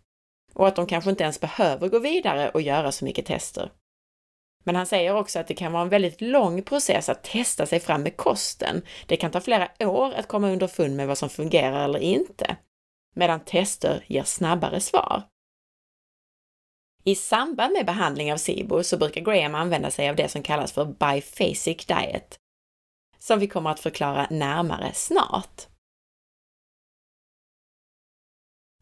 och 0.53 0.67
att 0.67 0.75
de 0.75 0.87
kanske 0.87 1.09
inte 1.09 1.23
ens 1.23 1.39
behöver 1.39 1.89
gå 1.89 1.99
vidare 1.99 2.49
och 2.49 2.61
göra 2.61 2.91
så 2.91 3.05
mycket 3.05 3.25
tester. 3.25 3.71
Men 4.63 4.75
han 4.75 4.85
säger 4.85 5.15
också 5.15 5.39
att 5.39 5.47
det 5.47 5.53
kan 5.53 5.71
vara 5.71 5.83
en 5.83 5.89
väldigt 5.89 6.21
lång 6.21 6.63
process 6.63 7.09
att 7.09 7.23
testa 7.23 7.65
sig 7.65 7.79
fram 7.79 8.03
med 8.03 8.17
kosten. 8.17 8.81
Det 9.05 9.17
kan 9.17 9.31
ta 9.31 9.41
flera 9.41 9.69
år 9.79 10.13
att 10.13 10.27
komma 10.27 10.49
underfund 10.49 10.95
med 10.95 11.07
vad 11.07 11.17
som 11.17 11.29
fungerar 11.29 11.83
eller 11.83 11.99
inte, 11.99 12.55
medan 13.15 13.39
tester 13.39 14.03
ger 14.07 14.23
snabbare 14.23 14.79
svar. 14.79 15.23
I 17.03 17.15
samband 17.15 17.73
med 17.73 17.85
behandling 17.85 18.33
av 18.33 18.37
SIBO 18.37 18.83
så 18.83 18.97
brukar 18.97 19.21
Graham 19.21 19.55
använda 19.55 19.91
sig 19.91 20.09
av 20.09 20.15
det 20.15 20.29
som 20.29 20.43
kallas 20.43 20.71
för 20.71 20.85
biphasic 20.85 21.85
diet, 21.85 22.37
som 23.19 23.39
vi 23.39 23.47
kommer 23.47 23.69
att 23.69 23.79
förklara 23.79 24.27
närmare 24.29 24.91
snart. 24.93 25.67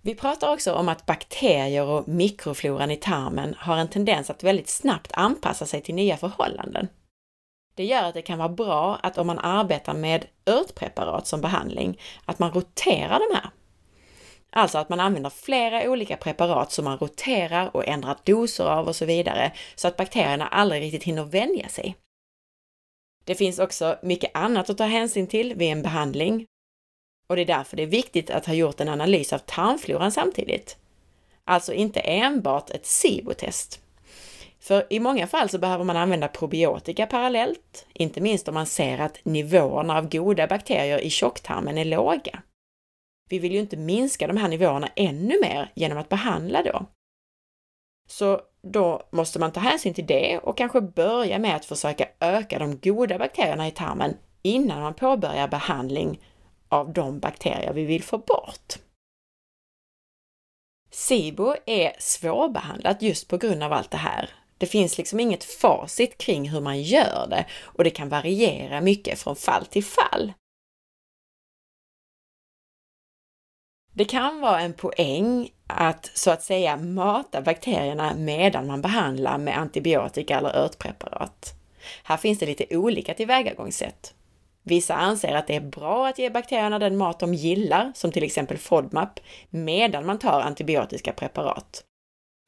Vi 0.03 0.15
pratar 0.15 0.53
också 0.53 0.73
om 0.73 0.89
att 0.89 1.05
bakterier 1.05 1.85
och 1.85 2.07
mikrofloran 2.07 2.91
i 2.91 2.97
tarmen 2.97 3.55
har 3.57 3.77
en 3.77 3.87
tendens 3.87 4.29
att 4.29 4.43
väldigt 4.43 4.69
snabbt 4.69 5.11
anpassa 5.13 5.65
sig 5.65 5.81
till 5.81 5.95
nya 5.95 6.17
förhållanden. 6.17 6.87
Det 7.75 7.85
gör 7.85 8.03
att 8.03 8.13
det 8.13 8.21
kan 8.21 8.37
vara 8.37 8.49
bra 8.49 8.95
att 9.03 9.17
om 9.17 9.27
man 9.27 9.39
arbetar 9.39 9.93
med 9.93 10.25
örtpreparat 10.45 11.27
som 11.27 11.41
behandling, 11.41 11.99
att 12.25 12.39
man 12.39 12.51
roterar 12.51 13.19
de 13.19 13.35
här. 13.35 13.49
Alltså 14.49 14.77
att 14.77 14.89
man 14.89 14.99
använder 14.99 15.29
flera 15.29 15.89
olika 15.89 16.17
preparat 16.17 16.71
som 16.71 16.85
man 16.85 16.97
roterar 16.97 17.75
och 17.75 17.87
ändrar 17.87 18.17
doser 18.23 18.65
av 18.65 18.87
och 18.87 18.95
så 18.95 19.05
vidare, 19.05 19.51
så 19.75 19.87
att 19.87 19.97
bakterierna 19.97 20.47
aldrig 20.47 20.81
riktigt 20.81 21.03
hinner 21.03 21.23
vänja 21.23 21.69
sig. 21.69 21.95
Det 23.25 23.35
finns 23.35 23.59
också 23.59 23.97
mycket 24.03 24.31
annat 24.33 24.69
att 24.69 24.77
ta 24.77 24.83
hänsyn 24.83 25.27
till 25.27 25.55
vid 25.55 25.71
en 25.71 25.81
behandling 25.81 26.45
och 27.31 27.37
det 27.37 27.41
är 27.41 27.57
därför 27.57 27.77
det 27.77 27.83
är 27.83 27.87
viktigt 27.87 28.29
att 28.29 28.45
ha 28.45 28.53
gjort 28.53 28.81
en 28.81 28.89
analys 28.89 29.33
av 29.33 29.37
tarmfloran 29.37 30.11
samtidigt. 30.11 30.77
Alltså 31.45 31.73
inte 31.73 31.99
enbart 31.99 32.69
ett 32.69 32.85
SIBO-test. 32.85 33.79
För 34.59 34.87
i 34.89 34.99
många 34.99 35.27
fall 35.27 35.49
så 35.49 35.57
behöver 35.57 35.83
man 35.83 35.97
använda 35.97 36.27
probiotika 36.27 37.07
parallellt, 37.07 37.85
inte 37.93 38.21
minst 38.21 38.47
om 38.47 38.53
man 38.53 38.65
ser 38.65 38.99
att 38.99 39.25
nivåerna 39.25 39.97
av 39.97 40.09
goda 40.09 40.47
bakterier 40.47 40.99
i 40.99 41.09
tjocktarmen 41.09 41.77
är 41.77 41.85
låga. 41.85 42.41
Vi 43.29 43.39
vill 43.39 43.53
ju 43.53 43.59
inte 43.59 43.77
minska 43.77 44.27
de 44.27 44.37
här 44.37 44.47
nivåerna 44.47 44.89
ännu 44.95 45.39
mer 45.41 45.71
genom 45.75 45.97
att 45.97 46.09
behandla 46.09 46.63
då. 46.63 46.85
Så 48.07 48.41
då 48.61 49.03
måste 49.11 49.39
man 49.39 49.51
ta 49.51 49.59
hänsyn 49.59 49.93
till 49.93 50.05
det 50.05 50.37
och 50.37 50.57
kanske 50.57 50.81
börja 50.81 51.39
med 51.39 51.55
att 51.55 51.65
försöka 51.65 52.07
öka 52.19 52.59
de 52.59 52.77
goda 52.79 53.17
bakterierna 53.17 53.67
i 53.67 53.71
tarmen 53.71 54.17
innan 54.41 54.81
man 54.81 54.93
påbörjar 54.93 55.47
behandling 55.47 56.19
av 56.71 56.93
de 56.93 57.19
bakterier 57.19 57.73
vi 57.73 57.85
vill 57.85 58.03
få 58.03 58.17
bort. 58.17 58.73
SIBO 60.91 61.55
är 61.65 61.95
svårbehandlat 61.99 63.01
just 63.01 63.27
på 63.27 63.37
grund 63.37 63.63
av 63.63 63.73
allt 63.73 63.91
det 63.91 63.97
här. 63.97 64.29
Det 64.57 64.65
finns 64.65 64.97
liksom 64.97 65.19
inget 65.19 65.43
facit 65.43 66.17
kring 66.17 66.49
hur 66.49 66.61
man 66.61 66.81
gör 66.81 67.27
det 67.29 67.45
och 67.61 67.83
det 67.83 67.89
kan 67.89 68.09
variera 68.09 68.81
mycket 68.81 69.19
från 69.19 69.35
fall 69.35 69.65
till 69.65 69.83
fall. 69.83 70.33
Det 73.93 74.05
kan 74.05 74.41
vara 74.41 74.61
en 74.61 74.73
poäng 74.73 75.49
att 75.67 76.11
så 76.13 76.31
att 76.31 76.43
säga 76.43 76.77
mata 76.77 77.41
bakterierna 77.41 78.13
medan 78.13 78.67
man 78.67 78.81
behandlar 78.81 79.37
med 79.37 79.57
antibiotika 79.57 80.37
eller 80.37 80.55
örtpreparat. 80.55 81.53
Här 82.03 82.17
finns 82.17 82.39
det 82.39 82.45
lite 82.45 82.77
olika 82.77 83.13
tillvägagångssätt. 83.13 84.13
Vissa 84.63 84.95
anser 84.95 85.35
att 85.35 85.47
det 85.47 85.55
är 85.55 85.61
bra 85.61 86.07
att 86.07 86.19
ge 86.19 86.29
bakterierna 86.29 86.79
den 86.79 86.97
mat 86.97 87.19
de 87.19 87.33
gillar, 87.33 87.91
som 87.95 88.11
till 88.11 88.23
exempel 88.23 88.57
FODMAP, 88.57 89.19
medan 89.49 90.05
man 90.05 90.19
tar 90.19 90.41
antibiotiska 90.41 91.13
preparat. 91.13 91.83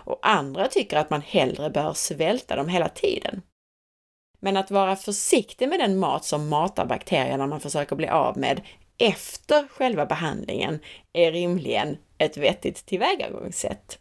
Och 0.03 0.20
andra 0.22 0.67
tycker 0.67 0.98
att 0.98 1.10
man 1.10 1.22
hellre 1.22 1.70
bör 1.70 1.93
svälta 1.93 2.55
dem 2.55 2.67
hela 2.67 2.89
tiden. 2.89 3.41
Men 4.39 4.58
att 4.58 4.72
vara 4.72 4.96
försiktig 4.96 5.70
med 5.70 5.79
den 5.79 5.98
mat 5.98 6.25
som 6.25 6.50
matar 6.50 6.86
bakterierna 6.86 7.48
man 7.48 7.60
försöker 7.60 7.96
bli 7.96 8.08
av 8.08 8.38
med 8.38 8.62
efter 8.98 9.67
själva 9.67 10.05
behandlingen 10.05 10.79
är 11.13 11.32
rimligen 11.32 11.98
ett 12.17 12.38
vettigt 12.38 12.86
tillvägagångssätt 12.86 14.00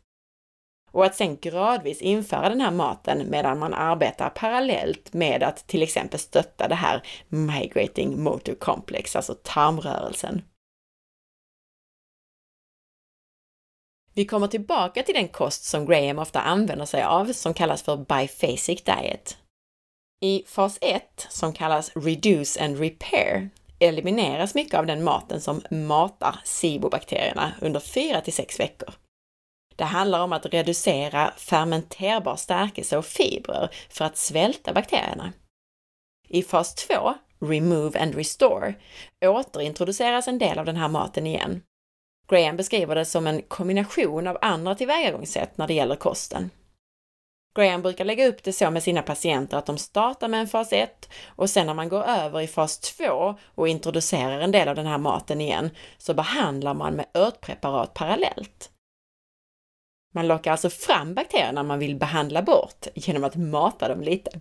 och 0.92 1.04
att 1.04 1.16
sen 1.16 1.36
gradvis 1.36 2.02
införa 2.02 2.48
den 2.48 2.60
här 2.60 2.70
maten 2.70 3.30
medan 3.30 3.58
man 3.58 3.74
arbetar 3.74 4.30
parallellt 4.30 5.12
med 5.12 5.42
att 5.42 5.66
till 5.66 5.82
exempel 5.82 6.20
stötta 6.20 6.68
det 6.68 6.74
här 6.74 7.02
migrating 7.28 8.22
motor 8.22 8.54
complex, 8.54 9.16
alltså 9.16 9.34
tarmrörelsen. 9.42 10.42
Vi 14.14 14.24
kommer 14.24 14.46
tillbaka 14.46 15.02
till 15.02 15.14
den 15.14 15.28
kost 15.28 15.64
som 15.64 15.86
Graham 15.86 16.18
ofta 16.18 16.40
använder 16.40 16.86
sig 16.86 17.02
av, 17.02 17.32
som 17.32 17.54
kallas 17.54 17.82
för 17.82 17.96
biphasic 17.96 18.82
diet. 18.82 19.36
I 20.20 20.44
fas 20.46 20.78
1, 20.80 21.26
som 21.30 21.52
kallas 21.52 21.96
reduce 21.96 22.56
and 22.60 22.78
repair, 22.78 23.50
elimineras 23.78 24.54
mycket 24.54 24.78
av 24.78 24.86
den 24.86 25.04
maten 25.04 25.40
som 25.40 25.62
matar 25.70 26.40
SIBO-bakterierna 26.44 27.52
under 27.60 27.80
4 27.80 28.20
till 28.20 28.32
6 28.32 28.60
veckor. 28.60 28.94
Det 29.76 29.84
handlar 29.84 30.20
om 30.20 30.32
att 30.32 30.46
reducera 30.46 31.32
fermenterbar 31.36 32.36
stärkelse 32.36 32.96
och 32.96 33.04
fibrer 33.04 33.70
för 33.88 34.04
att 34.04 34.16
svälta 34.16 34.72
bakterierna. 34.72 35.32
I 36.28 36.42
fas 36.42 36.74
2, 36.74 37.14
Remove 37.40 38.00
and 38.00 38.14
Restore, 38.14 38.74
återintroduceras 39.24 40.28
en 40.28 40.38
del 40.38 40.58
av 40.58 40.64
den 40.64 40.76
här 40.76 40.88
maten 40.88 41.26
igen. 41.26 41.62
Graham 42.28 42.56
beskriver 42.56 42.94
det 42.94 43.04
som 43.04 43.26
en 43.26 43.42
kombination 43.42 44.26
av 44.26 44.38
andra 44.40 44.74
tillvägagångssätt 44.74 45.58
när 45.58 45.66
det 45.66 45.74
gäller 45.74 45.96
kosten. 45.96 46.50
Graham 47.54 47.82
brukar 47.82 48.04
lägga 48.04 48.28
upp 48.28 48.42
det 48.42 48.52
så 48.52 48.70
med 48.70 48.82
sina 48.82 49.02
patienter 49.02 49.56
att 49.56 49.66
de 49.66 49.78
startar 49.78 50.28
med 50.28 50.40
en 50.40 50.48
fas 50.48 50.72
1 50.72 51.08
och 51.26 51.50
sen 51.50 51.66
när 51.66 51.74
man 51.74 51.88
går 51.88 52.02
över 52.02 52.40
i 52.40 52.46
fas 52.46 52.78
2 52.78 53.34
och 53.54 53.68
introducerar 53.68 54.40
en 54.40 54.52
del 54.52 54.68
av 54.68 54.76
den 54.76 54.86
här 54.86 54.98
maten 54.98 55.40
igen 55.40 55.70
så 55.98 56.14
behandlar 56.14 56.74
man 56.74 56.94
med 56.94 57.06
örtpreparat 57.14 57.94
parallellt. 57.94 58.70
Man 60.12 60.26
lockar 60.26 60.52
alltså 60.52 60.70
fram 60.70 61.14
bakterierna 61.14 61.62
man 61.62 61.78
vill 61.78 61.96
behandla 61.96 62.42
bort 62.42 62.86
genom 62.94 63.24
att 63.24 63.36
mata 63.36 63.88
dem 63.88 64.00
lite. 64.00 64.40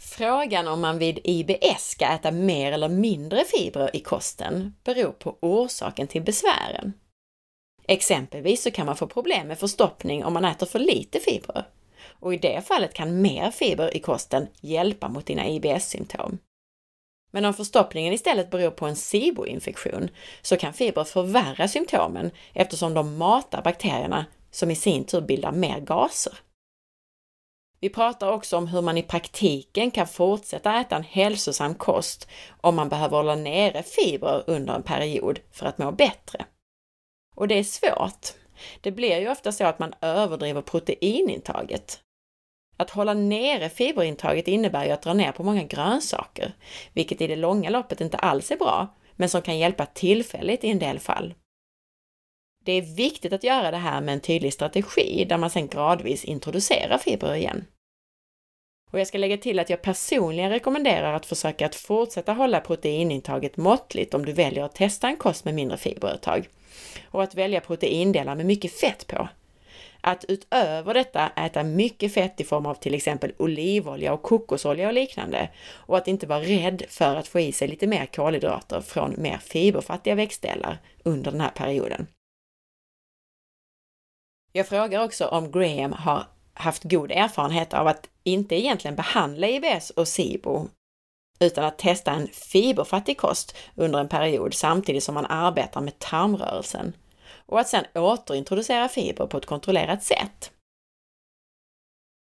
Frågan 0.00 0.68
om 0.68 0.80
man 0.80 0.98
vid 0.98 1.18
IBS 1.24 1.90
ska 1.90 2.06
äta 2.06 2.30
mer 2.30 2.72
eller 2.72 2.88
mindre 2.88 3.44
fibrer 3.44 3.96
i 3.96 4.00
kosten 4.00 4.74
beror 4.84 5.12
på 5.12 5.38
orsaken 5.40 6.06
till 6.06 6.22
besvären. 6.22 6.92
Exempelvis 7.86 8.62
så 8.62 8.70
kan 8.70 8.86
man 8.86 8.96
få 8.96 9.06
problem 9.06 9.48
med 9.48 9.58
förstoppning 9.58 10.24
om 10.24 10.32
man 10.32 10.44
äter 10.44 10.66
för 10.66 10.78
lite 10.78 11.20
fibrer. 11.20 11.66
Och 12.20 12.34
i 12.34 12.36
det 12.36 12.66
fallet 12.66 12.94
kan 12.94 13.22
mer 13.22 13.50
fiber 13.50 13.96
i 13.96 14.00
kosten 14.00 14.46
hjälpa 14.60 15.08
mot 15.08 15.26
dina 15.26 15.48
IBS-symptom. 15.48 16.38
Men 17.34 17.44
om 17.44 17.54
förstoppningen 17.54 18.12
istället 18.12 18.50
beror 18.50 18.70
på 18.70 18.86
en 18.86 18.96
SIBO-infektion 18.96 20.08
så 20.42 20.56
kan 20.56 20.72
fibrer 20.72 21.04
förvärra 21.04 21.68
symptomen 21.68 22.30
eftersom 22.52 22.94
de 22.94 23.18
matar 23.18 23.62
bakterierna 23.62 24.26
som 24.50 24.70
i 24.70 24.76
sin 24.76 25.04
tur 25.04 25.20
bildar 25.20 25.52
mer 25.52 25.80
gaser. 25.80 26.38
Vi 27.80 27.88
pratar 27.88 28.32
också 28.32 28.56
om 28.56 28.66
hur 28.66 28.82
man 28.82 28.98
i 28.98 29.02
praktiken 29.02 29.90
kan 29.90 30.06
fortsätta 30.06 30.80
äta 30.80 30.96
en 30.96 31.02
hälsosam 31.02 31.74
kost 31.74 32.28
om 32.60 32.76
man 32.76 32.88
behöver 32.88 33.16
hålla 33.16 33.34
nere 33.34 33.82
fibrer 33.82 34.44
under 34.46 34.74
en 34.74 34.82
period 34.82 35.40
för 35.52 35.66
att 35.66 35.78
må 35.78 35.92
bättre. 35.92 36.44
Och 37.36 37.48
det 37.48 37.58
är 37.58 37.64
svårt. 37.64 38.28
Det 38.80 38.90
blir 38.90 39.18
ju 39.20 39.30
ofta 39.30 39.52
så 39.52 39.64
att 39.64 39.78
man 39.78 39.94
överdriver 40.00 40.62
proteinintaget. 40.62 42.03
Att 42.76 42.90
hålla 42.90 43.14
nere 43.14 43.68
fiberintaget 43.68 44.48
innebär 44.48 44.84
ju 44.84 44.90
att 44.90 45.02
dra 45.02 45.14
ner 45.14 45.32
på 45.32 45.42
många 45.42 45.62
grönsaker, 45.62 46.52
vilket 46.92 47.20
i 47.20 47.26
det 47.26 47.36
långa 47.36 47.70
loppet 47.70 48.00
inte 48.00 48.16
alls 48.16 48.50
är 48.50 48.56
bra, 48.56 48.94
men 49.16 49.28
som 49.28 49.42
kan 49.42 49.58
hjälpa 49.58 49.86
tillfälligt 49.86 50.64
i 50.64 50.70
en 50.70 50.78
del 50.78 50.98
fall. 50.98 51.34
Det 52.64 52.72
är 52.72 52.96
viktigt 52.96 53.32
att 53.32 53.44
göra 53.44 53.70
det 53.70 53.76
här 53.76 54.00
med 54.00 54.12
en 54.12 54.20
tydlig 54.20 54.52
strategi 54.52 55.24
där 55.28 55.38
man 55.38 55.50
sedan 55.50 55.68
gradvis 55.68 56.24
introducerar 56.24 56.98
fibrer 56.98 57.34
igen. 57.34 57.64
Och 58.92 59.00
jag 59.00 59.06
ska 59.06 59.18
lägga 59.18 59.36
till 59.36 59.58
att 59.58 59.70
jag 59.70 59.82
personligen 59.82 60.50
rekommenderar 60.50 61.14
att 61.14 61.26
försöka 61.26 61.66
att 61.66 61.74
fortsätta 61.74 62.32
hålla 62.32 62.60
proteinintaget 62.60 63.56
måttligt 63.56 64.14
om 64.14 64.24
du 64.24 64.32
väljer 64.32 64.64
att 64.64 64.74
testa 64.74 65.08
en 65.08 65.16
kost 65.16 65.44
med 65.44 65.54
mindre 65.54 65.76
fiber 65.76 66.14
ett 66.14 66.22
tag. 66.22 66.48
Och 67.10 67.22
att 67.22 67.34
välja 67.34 67.60
proteindelar 67.60 68.34
med 68.34 68.46
mycket 68.46 68.72
fett 68.80 69.06
på. 69.06 69.28
Att 70.06 70.24
utöver 70.28 70.94
detta 70.94 71.28
äta 71.28 71.62
mycket 71.62 72.14
fett 72.14 72.40
i 72.40 72.44
form 72.44 72.66
av 72.66 72.74
till 72.74 72.94
exempel 72.94 73.32
olivolja 73.38 74.12
och 74.12 74.22
kokosolja 74.22 74.86
och 74.88 74.94
liknande. 74.94 75.50
Och 75.72 75.96
att 75.96 76.08
inte 76.08 76.26
vara 76.26 76.40
rädd 76.40 76.82
för 76.88 77.16
att 77.16 77.28
få 77.28 77.40
i 77.40 77.52
sig 77.52 77.68
lite 77.68 77.86
mer 77.86 78.06
kolhydrater 78.06 78.80
från 78.80 79.14
mer 79.18 79.38
fiberfattiga 79.38 80.14
växtdelar 80.14 80.78
under 81.02 81.30
den 81.30 81.40
här 81.40 81.50
perioden. 81.50 82.06
Jag 84.52 84.68
frågar 84.68 85.04
också 85.04 85.26
om 85.26 85.52
Graham 85.52 85.92
har 85.92 86.26
haft 86.54 86.84
god 86.84 87.10
erfarenhet 87.10 87.74
av 87.74 87.86
att 87.86 88.08
inte 88.22 88.54
egentligen 88.54 88.96
behandla 88.96 89.48
IBS 89.48 89.90
och 89.90 90.08
SIBO, 90.08 90.68
utan 91.40 91.64
att 91.64 91.78
testa 91.78 92.12
en 92.12 92.28
fiberfattig 92.28 93.18
kost 93.18 93.56
under 93.74 93.98
en 94.00 94.08
period 94.08 94.54
samtidigt 94.54 95.04
som 95.04 95.14
man 95.14 95.26
arbetar 95.26 95.80
med 95.80 95.98
tarmrörelsen 95.98 96.92
och 97.46 97.60
att 97.60 97.68
sedan 97.68 97.84
återintroducera 97.94 98.88
fiber 98.88 99.26
på 99.26 99.38
ett 99.38 99.46
kontrollerat 99.46 100.02
sätt. 100.02 100.50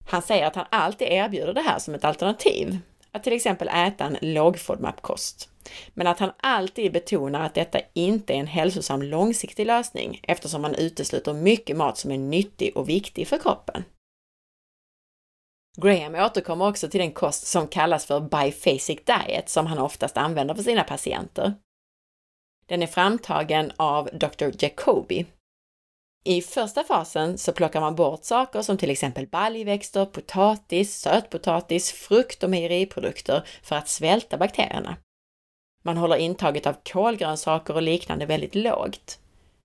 Han 0.05 0.21
säger 0.21 0.45
att 0.45 0.55
han 0.55 0.65
alltid 0.69 1.07
erbjuder 1.07 1.53
det 1.53 1.61
här 1.61 1.79
som 1.79 1.95
ett 1.95 2.05
alternativ, 2.05 2.77
att 3.11 3.23
till 3.23 3.33
exempel 3.33 3.67
äta 3.67 4.05
en 4.05 4.17
låg 4.21 4.59
FODMAP-kost, 4.59 5.49
men 5.93 6.07
att 6.07 6.19
han 6.19 6.31
alltid 6.37 6.93
betonar 6.93 7.45
att 7.45 7.55
detta 7.55 7.79
inte 7.93 8.33
är 8.33 8.37
en 8.37 8.47
hälsosam 8.47 9.01
långsiktig 9.01 9.65
lösning 9.65 10.19
eftersom 10.23 10.61
man 10.61 10.75
utesluter 10.75 11.33
mycket 11.33 11.77
mat 11.77 11.97
som 11.97 12.11
är 12.11 12.17
nyttig 12.17 12.77
och 12.77 12.89
viktig 12.89 13.27
för 13.27 13.37
kroppen. 13.37 13.83
Graham 15.77 16.15
återkommer 16.15 16.67
också 16.67 16.89
till 16.89 16.99
den 16.99 17.11
kost 17.11 17.47
som 17.47 17.67
kallas 17.67 18.05
för 18.05 18.19
biphasic 18.19 18.99
diet 19.05 19.49
som 19.49 19.65
han 19.65 19.79
oftast 19.79 20.17
använder 20.17 20.55
för 20.55 20.63
sina 20.63 20.83
patienter. 20.83 21.53
Den 22.73 22.83
är 22.83 22.87
framtagen 22.87 23.71
av 23.77 24.09
Dr. 24.13 24.51
Jacobi. 24.59 25.25
I 26.23 26.41
första 26.41 26.83
fasen 26.83 27.37
så 27.37 27.51
plockar 27.51 27.81
man 27.81 27.95
bort 27.95 28.23
saker 28.23 28.61
som 28.61 28.77
till 28.77 28.89
exempel 28.89 29.27
baljväxter, 29.27 30.05
potatis, 30.05 30.99
sötpotatis, 30.99 31.91
frukt 31.91 32.43
och 32.43 32.49
mejeriprodukter 32.49 33.47
för 33.63 33.75
att 33.75 33.87
svälta 33.87 34.37
bakterierna. 34.37 34.95
Man 35.83 35.97
håller 35.97 36.15
intaget 36.15 36.67
av 36.67 36.75
kolgrönsaker 36.83 37.75
och 37.75 37.81
liknande 37.81 38.25
väldigt 38.25 38.55
lågt. 38.55 39.19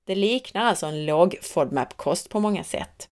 Det 0.07 0.15
liknar 0.15 0.65
alltså 0.65 0.87
en 0.87 1.07
låg 1.07 1.39
FODMAP-kost 1.43 2.29
på 2.29 2.41
många 2.41 2.65
sätt. 2.65 3.09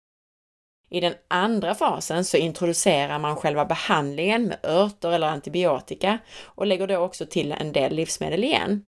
I 0.90 1.00
den 1.00 1.14
andra 1.28 1.74
fasen 1.74 2.24
så 2.24 2.36
introducerar 2.36 3.18
man 3.18 3.36
själva 3.36 3.64
behandlingen 3.64 4.44
med 4.44 4.58
örter 4.62 5.12
eller 5.12 5.26
antibiotika 5.26 6.18
och 6.42 6.66
lägger 6.66 6.86
då 6.86 6.96
också 6.96 7.26
till 7.26 7.52
en 7.52 7.72
del 7.72 7.94
livsmedel 7.94 8.44
igen. 8.44 8.84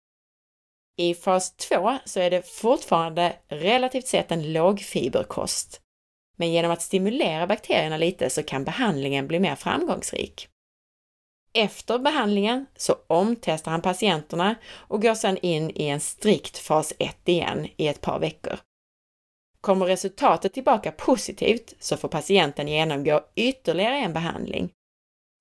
I 0.97 1.13
fas 1.13 1.55
2 1.55 1.97
så 2.05 2.19
är 2.19 2.29
det 2.29 2.47
fortfarande 2.47 3.35
relativt 3.47 4.07
sett 4.07 4.31
en 4.31 4.53
lågfiberkost. 4.53 5.81
Men 6.37 6.51
genom 6.51 6.71
att 6.71 6.81
stimulera 6.81 7.47
bakterierna 7.47 7.97
lite 7.97 8.29
så 8.29 8.43
kan 8.43 8.63
behandlingen 8.63 9.27
bli 9.27 9.39
mer 9.39 9.55
framgångsrik. 9.55 10.47
Efter 11.53 11.99
behandlingen 11.99 12.65
så 12.75 12.95
omtestar 13.07 13.71
han 13.71 13.81
patienterna 13.81 14.55
och 14.71 15.01
går 15.01 15.13
sedan 15.13 15.37
in 15.37 15.71
i 15.75 15.87
en 15.87 15.99
strikt 15.99 16.57
fas 16.57 16.93
1 16.99 17.29
igen 17.29 17.67
i 17.77 17.87
ett 17.87 18.01
par 18.01 18.19
veckor. 18.19 18.59
Kommer 19.61 19.85
resultatet 19.85 20.53
tillbaka 20.53 20.91
positivt 20.91 21.73
så 21.79 21.97
får 21.97 22.07
patienten 22.07 22.67
genomgå 22.67 23.21
ytterligare 23.35 23.97
en 23.97 24.13
behandling. 24.13 24.71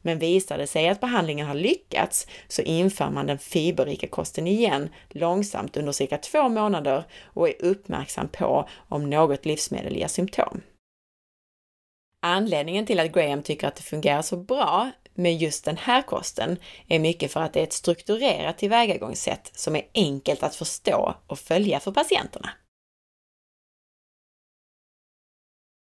Men 0.02 0.18
visar 0.18 0.58
det 0.58 0.66
sig 0.66 0.88
att 0.88 1.00
behandlingen 1.00 1.46
har 1.46 1.54
lyckats 1.54 2.26
så 2.48 2.62
inför 2.62 3.10
man 3.10 3.26
den 3.26 3.38
fiberrika 3.38 4.06
kosten 4.08 4.46
igen 4.46 4.88
långsamt 5.08 5.76
under 5.76 5.92
cirka 5.92 6.18
två 6.18 6.48
månader 6.48 7.04
och 7.24 7.48
är 7.48 7.54
uppmärksam 7.64 8.28
på 8.28 8.68
om 8.88 9.10
något 9.10 9.46
livsmedel 9.46 9.96
ger 9.96 10.08
symptom. 10.08 10.60
Anledningen 12.22 12.86
till 12.86 13.00
att 13.00 13.12
Graham 13.12 13.42
tycker 13.42 13.68
att 13.68 13.76
det 13.76 13.82
fungerar 13.82 14.22
så 14.22 14.36
bra 14.36 14.90
med 15.14 15.36
just 15.36 15.64
den 15.64 15.76
här 15.76 16.02
kosten 16.02 16.56
är 16.88 16.98
mycket 16.98 17.32
för 17.32 17.40
att 17.40 17.52
det 17.52 17.60
är 17.60 17.64
ett 17.64 17.72
strukturerat 17.72 18.58
tillvägagångssätt 18.58 19.50
som 19.54 19.76
är 19.76 19.82
enkelt 19.94 20.42
att 20.42 20.54
förstå 20.54 21.14
och 21.26 21.38
följa 21.38 21.80
för 21.80 21.92
patienterna. 21.92 22.50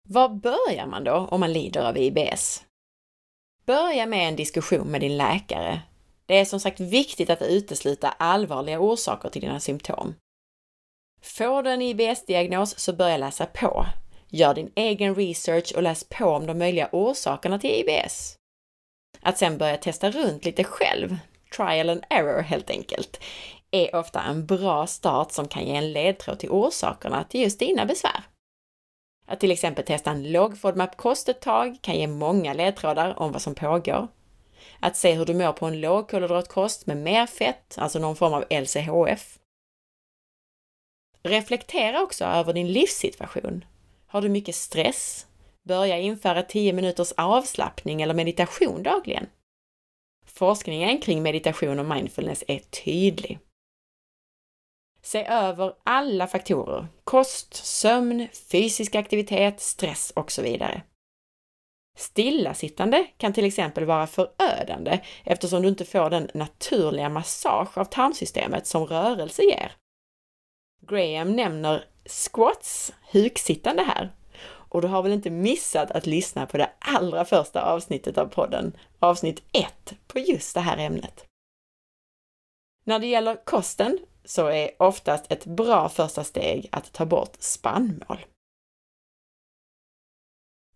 Var 0.08 0.28
börjar 0.28 0.86
man 0.86 1.04
då 1.04 1.28
om 1.30 1.40
man 1.40 1.52
lider 1.52 1.88
av 1.88 1.98
IBS? 1.98 2.64
Börja 3.66 4.06
med 4.06 4.28
en 4.28 4.36
diskussion 4.36 4.90
med 4.90 5.00
din 5.00 5.16
läkare. 5.16 5.80
Det 6.26 6.38
är 6.38 6.44
som 6.44 6.60
sagt 6.60 6.80
viktigt 6.80 7.30
att 7.30 7.42
utesluta 7.42 8.08
allvarliga 8.08 8.80
orsaker 8.80 9.28
till 9.28 9.42
dina 9.42 9.60
symptom. 9.60 10.14
Får 11.22 11.62
du 11.62 11.70
en 11.70 11.82
IBS-diagnos 11.82 12.78
så 12.78 12.92
börja 12.92 13.16
läsa 13.16 13.46
på. 13.46 13.86
Gör 14.28 14.54
din 14.54 14.72
egen 14.74 15.14
research 15.14 15.72
och 15.76 15.82
läs 15.82 16.04
på 16.04 16.24
om 16.24 16.46
de 16.46 16.58
möjliga 16.58 16.88
orsakerna 16.92 17.58
till 17.58 17.70
IBS. 17.70 18.36
Att 19.20 19.38
sedan 19.38 19.58
börja 19.58 19.76
testa 19.76 20.10
runt 20.10 20.44
lite 20.44 20.64
själv, 20.64 21.16
trial 21.56 21.90
and 21.90 22.04
error 22.10 22.42
helt 22.42 22.70
enkelt, 22.70 23.20
är 23.70 23.94
ofta 23.94 24.22
en 24.22 24.46
bra 24.46 24.86
start 24.86 25.32
som 25.32 25.48
kan 25.48 25.66
ge 25.66 25.76
en 25.76 25.92
ledtråd 25.92 26.38
till 26.38 26.50
orsakerna 26.50 27.24
till 27.24 27.42
just 27.42 27.58
dina 27.58 27.86
besvär. 27.86 28.24
Att 29.26 29.40
till 29.40 29.50
exempel 29.50 29.84
testa 29.84 30.10
en 30.10 30.32
låg 30.32 30.58
FODMAP-kost 30.58 31.28
ett 31.28 31.40
tag 31.40 31.78
kan 31.82 31.98
ge 31.98 32.06
många 32.06 32.52
ledtrådar 32.52 33.18
om 33.18 33.32
vad 33.32 33.42
som 33.42 33.54
pågår. 33.54 34.08
Att 34.80 34.96
se 34.96 35.12
hur 35.12 35.24
du 35.24 35.34
mår 35.34 35.52
på 35.52 35.66
en 35.66 35.80
lågkolhydratkost 35.80 36.86
med 36.86 36.96
mer 36.96 37.26
fett, 37.26 37.74
alltså 37.78 37.98
någon 37.98 38.16
form 38.16 38.32
av 38.34 38.44
LCHF. 38.50 39.38
Reflektera 41.22 42.02
också 42.02 42.24
över 42.24 42.52
din 42.52 42.72
livssituation. 42.72 43.64
Har 44.06 44.22
du 44.22 44.28
mycket 44.28 44.54
stress? 44.54 45.26
Börja 45.62 45.98
införa 45.98 46.42
10 46.42 46.72
minuters 46.72 47.12
avslappning 47.12 48.02
eller 48.02 48.14
meditation 48.14 48.82
dagligen. 48.82 49.26
Forskningen 50.26 51.00
kring 51.00 51.22
meditation 51.22 51.78
och 51.78 51.86
mindfulness 51.86 52.44
är 52.48 52.58
tydlig. 52.58 53.38
Se 55.02 55.24
över 55.24 55.74
alla 55.84 56.26
faktorer, 56.26 56.86
kost, 57.14 57.54
sömn, 57.54 58.28
fysisk 58.50 58.94
aktivitet, 58.94 59.60
stress 59.60 60.12
och 60.16 60.32
så 60.32 60.42
vidare. 60.42 60.82
Stillasittande 61.96 63.06
kan 63.16 63.32
till 63.32 63.44
exempel 63.44 63.84
vara 63.84 64.06
förödande 64.06 65.00
eftersom 65.24 65.62
du 65.62 65.68
inte 65.68 65.84
får 65.84 66.10
den 66.10 66.30
naturliga 66.34 67.08
massage 67.08 67.78
av 67.78 67.84
tarmsystemet 67.84 68.66
som 68.66 68.86
rörelse 68.86 69.42
ger. 69.42 69.72
Graham 70.82 71.36
nämner 71.36 71.84
squats, 72.06 72.92
huksittande 73.12 73.82
här, 73.82 74.10
och 74.46 74.82
du 74.82 74.88
har 74.88 75.02
väl 75.02 75.12
inte 75.12 75.30
missat 75.30 75.90
att 75.90 76.06
lyssna 76.06 76.46
på 76.46 76.58
det 76.58 76.70
allra 76.78 77.24
första 77.24 77.62
avsnittet 77.62 78.18
av 78.18 78.26
podden, 78.26 78.76
avsnitt 78.98 79.42
1, 79.52 79.94
på 80.06 80.18
just 80.18 80.54
det 80.54 80.60
här 80.60 80.78
ämnet. 80.78 81.24
När 82.84 82.98
det 82.98 83.06
gäller 83.06 83.44
kosten 83.44 83.98
så 84.24 84.46
är 84.46 84.70
oftast 84.78 85.32
ett 85.32 85.44
bra 85.44 85.88
första 85.88 86.24
steg 86.24 86.68
att 86.72 86.92
ta 86.92 87.06
bort 87.06 87.36
spannmål. 87.38 88.18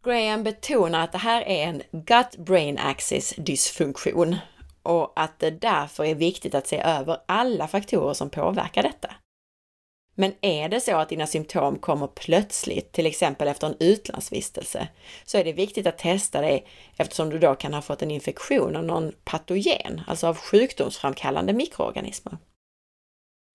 Graham 0.05 0.45
betonar 0.45 1.05
att 1.05 1.13
det 1.13 1.19
här 1.19 1.43
är 1.43 1.67
en 1.67 1.83
gut-brain 1.93 2.79
axis 2.79 3.35
dysfunktion 3.37 4.37
och 4.83 5.13
att 5.17 5.39
det 5.39 5.51
därför 5.51 6.05
är 6.05 6.15
viktigt 6.15 6.55
att 6.55 6.67
se 6.67 6.79
över 6.79 7.21
alla 7.27 7.69
faktorer 7.69 8.15
som 8.15 8.31
påverkar 8.31 8.83
detta. 8.83 9.15
Men 10.15 10.33
är 10.41 10.69
det 10.69 10.81
så 10.81 10.97
att 10.97 11.09
dina 11.09 11.27
symptom 11.27 11.79
kommer 11.79 12.07
plötsligt, 12.07 12.93
till 12.93 13.07
exempel 13.07 13.49
efter 13.49 13.67
en 13.67 13.77
utlandsvistelse, 13.81 14.89
så 15.25 15.39
är 15.39 15.45
det 15.45 15.53
viktigt 15.53 15.87
att 15.87 15.99
testa 15.99 16.41
dig 16.41 16.67
eftersom 16.97 17.31
du 17.31 17.39
då 17.39 17.55
kan 17.55 17.75
ha 17.75 17.83
fått 17.83 18.03
en 18.03 18.11
infektion 18.11 18.77
av 18.77 18.85
någon 18.85 19.13
patogen, 19.25 20.01
alltså 20.07 20.27
av 20.27 20.37
sjukdomsframkallande 20.37 21.53
mikroorganismer. 21.53 22.37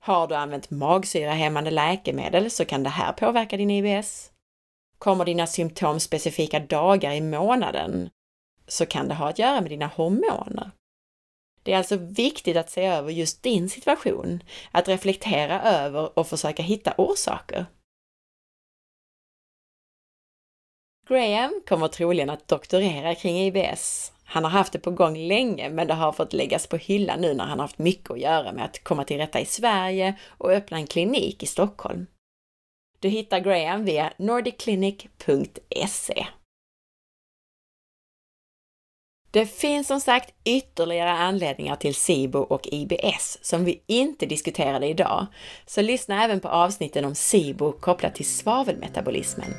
Har 0.05 0.27
du 0.27 0.35
använt 0.35 0.69
magsyrahämmande 0.69 1.71
läkemedel 1.71 2.51
så 2.51 2.65
kan 2.65 2.83
det 2.83 2.89
här 2.89 3.13
påverka 3.13 3.57
din 3.57 3.71
IBS. 3.71 4.31
Kommer 4.97 5.25
dina 5.25 5.47
symptom 5.47 5.99
specifika 5.99 6.59
dagar 6.59 7.11
i 7.11 7.21
månaden 7.21 8.09
så 8.67 8.85
kan 8.85 9.07
det 9.07 9.15
ha 9.15 9.29
att 9.29 9.39
göra 9.39 9.61
med 9.61 9.71
dina 9.71 9.87
hormoner. 9.87 10.71
Det 11.63 11.73
är 11.73 11.77
alltså 11.77 11.97
viktigt 11.97 12.57
att 12.57 12.69
se 12.69 12.85
över 12.85 13.11
just 13.11 13.43
din 13.43 13.69
situation, 13.69 14.43
att 14.71 14.87
reflektera 14.87 15.61
över 15.61 16.19
och 16.19 16.27
försöka 16.27 16.63
hitta 16.63 16.93
orsaker. 16.97 17.65
Graham 21.07 21.61
kommer 21.67 21.87
troligen 21.87 22.29
att 22.29 22.47
doktorera 22.47 23.15
kring 23.15 23.37
IBS. 23.37 24.12
Han 24.33 24.43
har 24.43 24.51
haft 24.51 24.73
det 24.73 24.79
på 24.79 24.91
gång 24.91 25.17
länge, 25.17 25.69
men 25.69 25.87
det 25.87 25.93
har 25.93 26.11
fått 26.11 26.33
läggas 26.33 26.67
på 26.67 26.77
hyllan 26.77 27.21
nu 27.21 27.33
när 27.33 27.45
han 27.45 27.59
haft 27.59 27.77
mycket 27.77 28.11
att 28.11 28.19
göra 28.19 28.51
med 28.51 28.65
att 28.65 28.83
komma 28.83 29.03
till 29.03 29.17
rätta 29.17 29.39
i 29.39 29.45
Sverige 29.45 30.19
och 30.27 30.51
öppna 30.51 30.77
en 30.77 30.87
klinik 30.87 31.43
i 31.43 31.45
Stockholm. 31.45 32.05
Du 32.99 33.09
hittar 33.09 33.39
Graham 33.39 33.85
via 33.85 34.13
nordicclinic.se. 34.17 36.27
Det 39.31 39.45
finns 39.45 39.87
som 39.87 40.01
sagt 40.01 40.33
ytterligare 40.43 41.11
anledningar 41.11 41.75
till 41.75 41.95
SIBO 41.95 42.39
och 42.39 42.67
IBS 42.71 43.39
som 43.41 43.65
vi 43.65 43.83
inte 43.87 44.25
diskuterade 44.25 44.87
idag, 44.87 45.25
så 45.65 45.81
lyssna 45.81 46.23
även 46.23 46.39
på 46.39 46.47
avsnitten 46.47 47.05
om 47.05 47.15
SIBO 47.15 47.71
kopplat 47.71 48.15
till 48.15 48.25
svavelmetabolismen. 48.25 49.53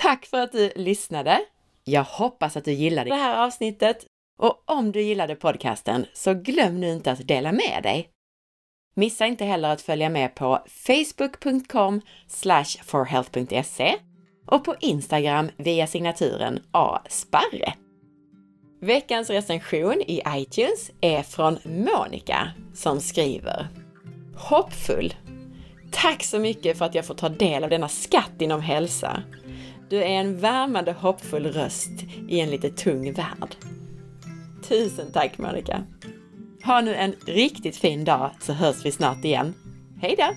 Tack 0.00 0.26
för 0.26 0.40
att 0.40 0.52
du 0.52 0.72
lyssnade! 0.76 1.40
Jag 1.84 2.04
hoppas 2.04 2.56
att 2.56 2.64
du 2.64 2.72
gillade 2.72 3.10
det 3.10 3.16
här 3.16 3.44
avsnittet 3.44 4.06
och 4.38 4.62
om 4.66 4.92
du 4.92 5.02
gillade 5.02 5.34
podcasten 5.34 6.06
så 6.14 6.34
glöm 6.34 6.80
nu 6.80 6.92
inte 6.92 7.12
att 7.12 7.28
dela 7.28 7.52
med 7.52 7.80
dig. 7.82 8.08
Missa 8.94 9.26
inte 9.26 9.44
heller 9.44 9.68
att 9.68 9.82
följa 9.82 10.08
med 10.08 10.34
på 10.34 10.64
facebook.com 10.66 12.00
forhealth.se 12.84 13.94
och 14.46 14.64
på 14.64 14.74
Instagram 14.80 15.50
via 15.56 15.86
signaturen 15.86 16.62
asparre. 16.70 17.74
Veckans 18.80 19.30
recension 19.30 20.02
i 20.06 20.22
iTunes 20.28 20.90
är 21.00 21.22
från 21.22 21.58
Monica 21.64 22.50
som 22.74 23.00
skriver 23.00 23.68
Hoppfull! 24.36 25.14
Tack 25.90 26.24
så 26.24 26.38
mycket 26.38 26.78
för 26.78 26.84
att 26.84 26.94
jag 26.94 27.06
får 27.06 27.14
ta 27.14 27.28
del 27.28 27.64
av 27.64 27.70
denna 27.70 27.88
skatt 27.88 28.32
inom 28.38 28.60
hälsa. 28.60 29.22
Du 29.90 29.96
är 29.96 30.20
en 30.20 30.40
värmande 30.40 30.92
hoppfull 30.92 31.46
röst 31.46 31.90
i 32.28 32.40
en 32.40 32.50
lite 32.50 32.70
tung 32.70 33.12
värld. 33.12 33.56
Tusen 34.68 35.12
tack 35.12 35.38
Monica! 35.38 35.84
Ha 36.64 36.80
nu 36.80 36.94
en 36.94 37.14
riktigt 37.26 37.76
fin 37.76 38.04
dag 38.04 38.30
så 38.40 38.52
hörs 38.52 38.84
vi 38.84 38.92
snart 38.92 39.24
igen. 39.24 39.54
Hej 40.00 40.14
då! 40.18 40.34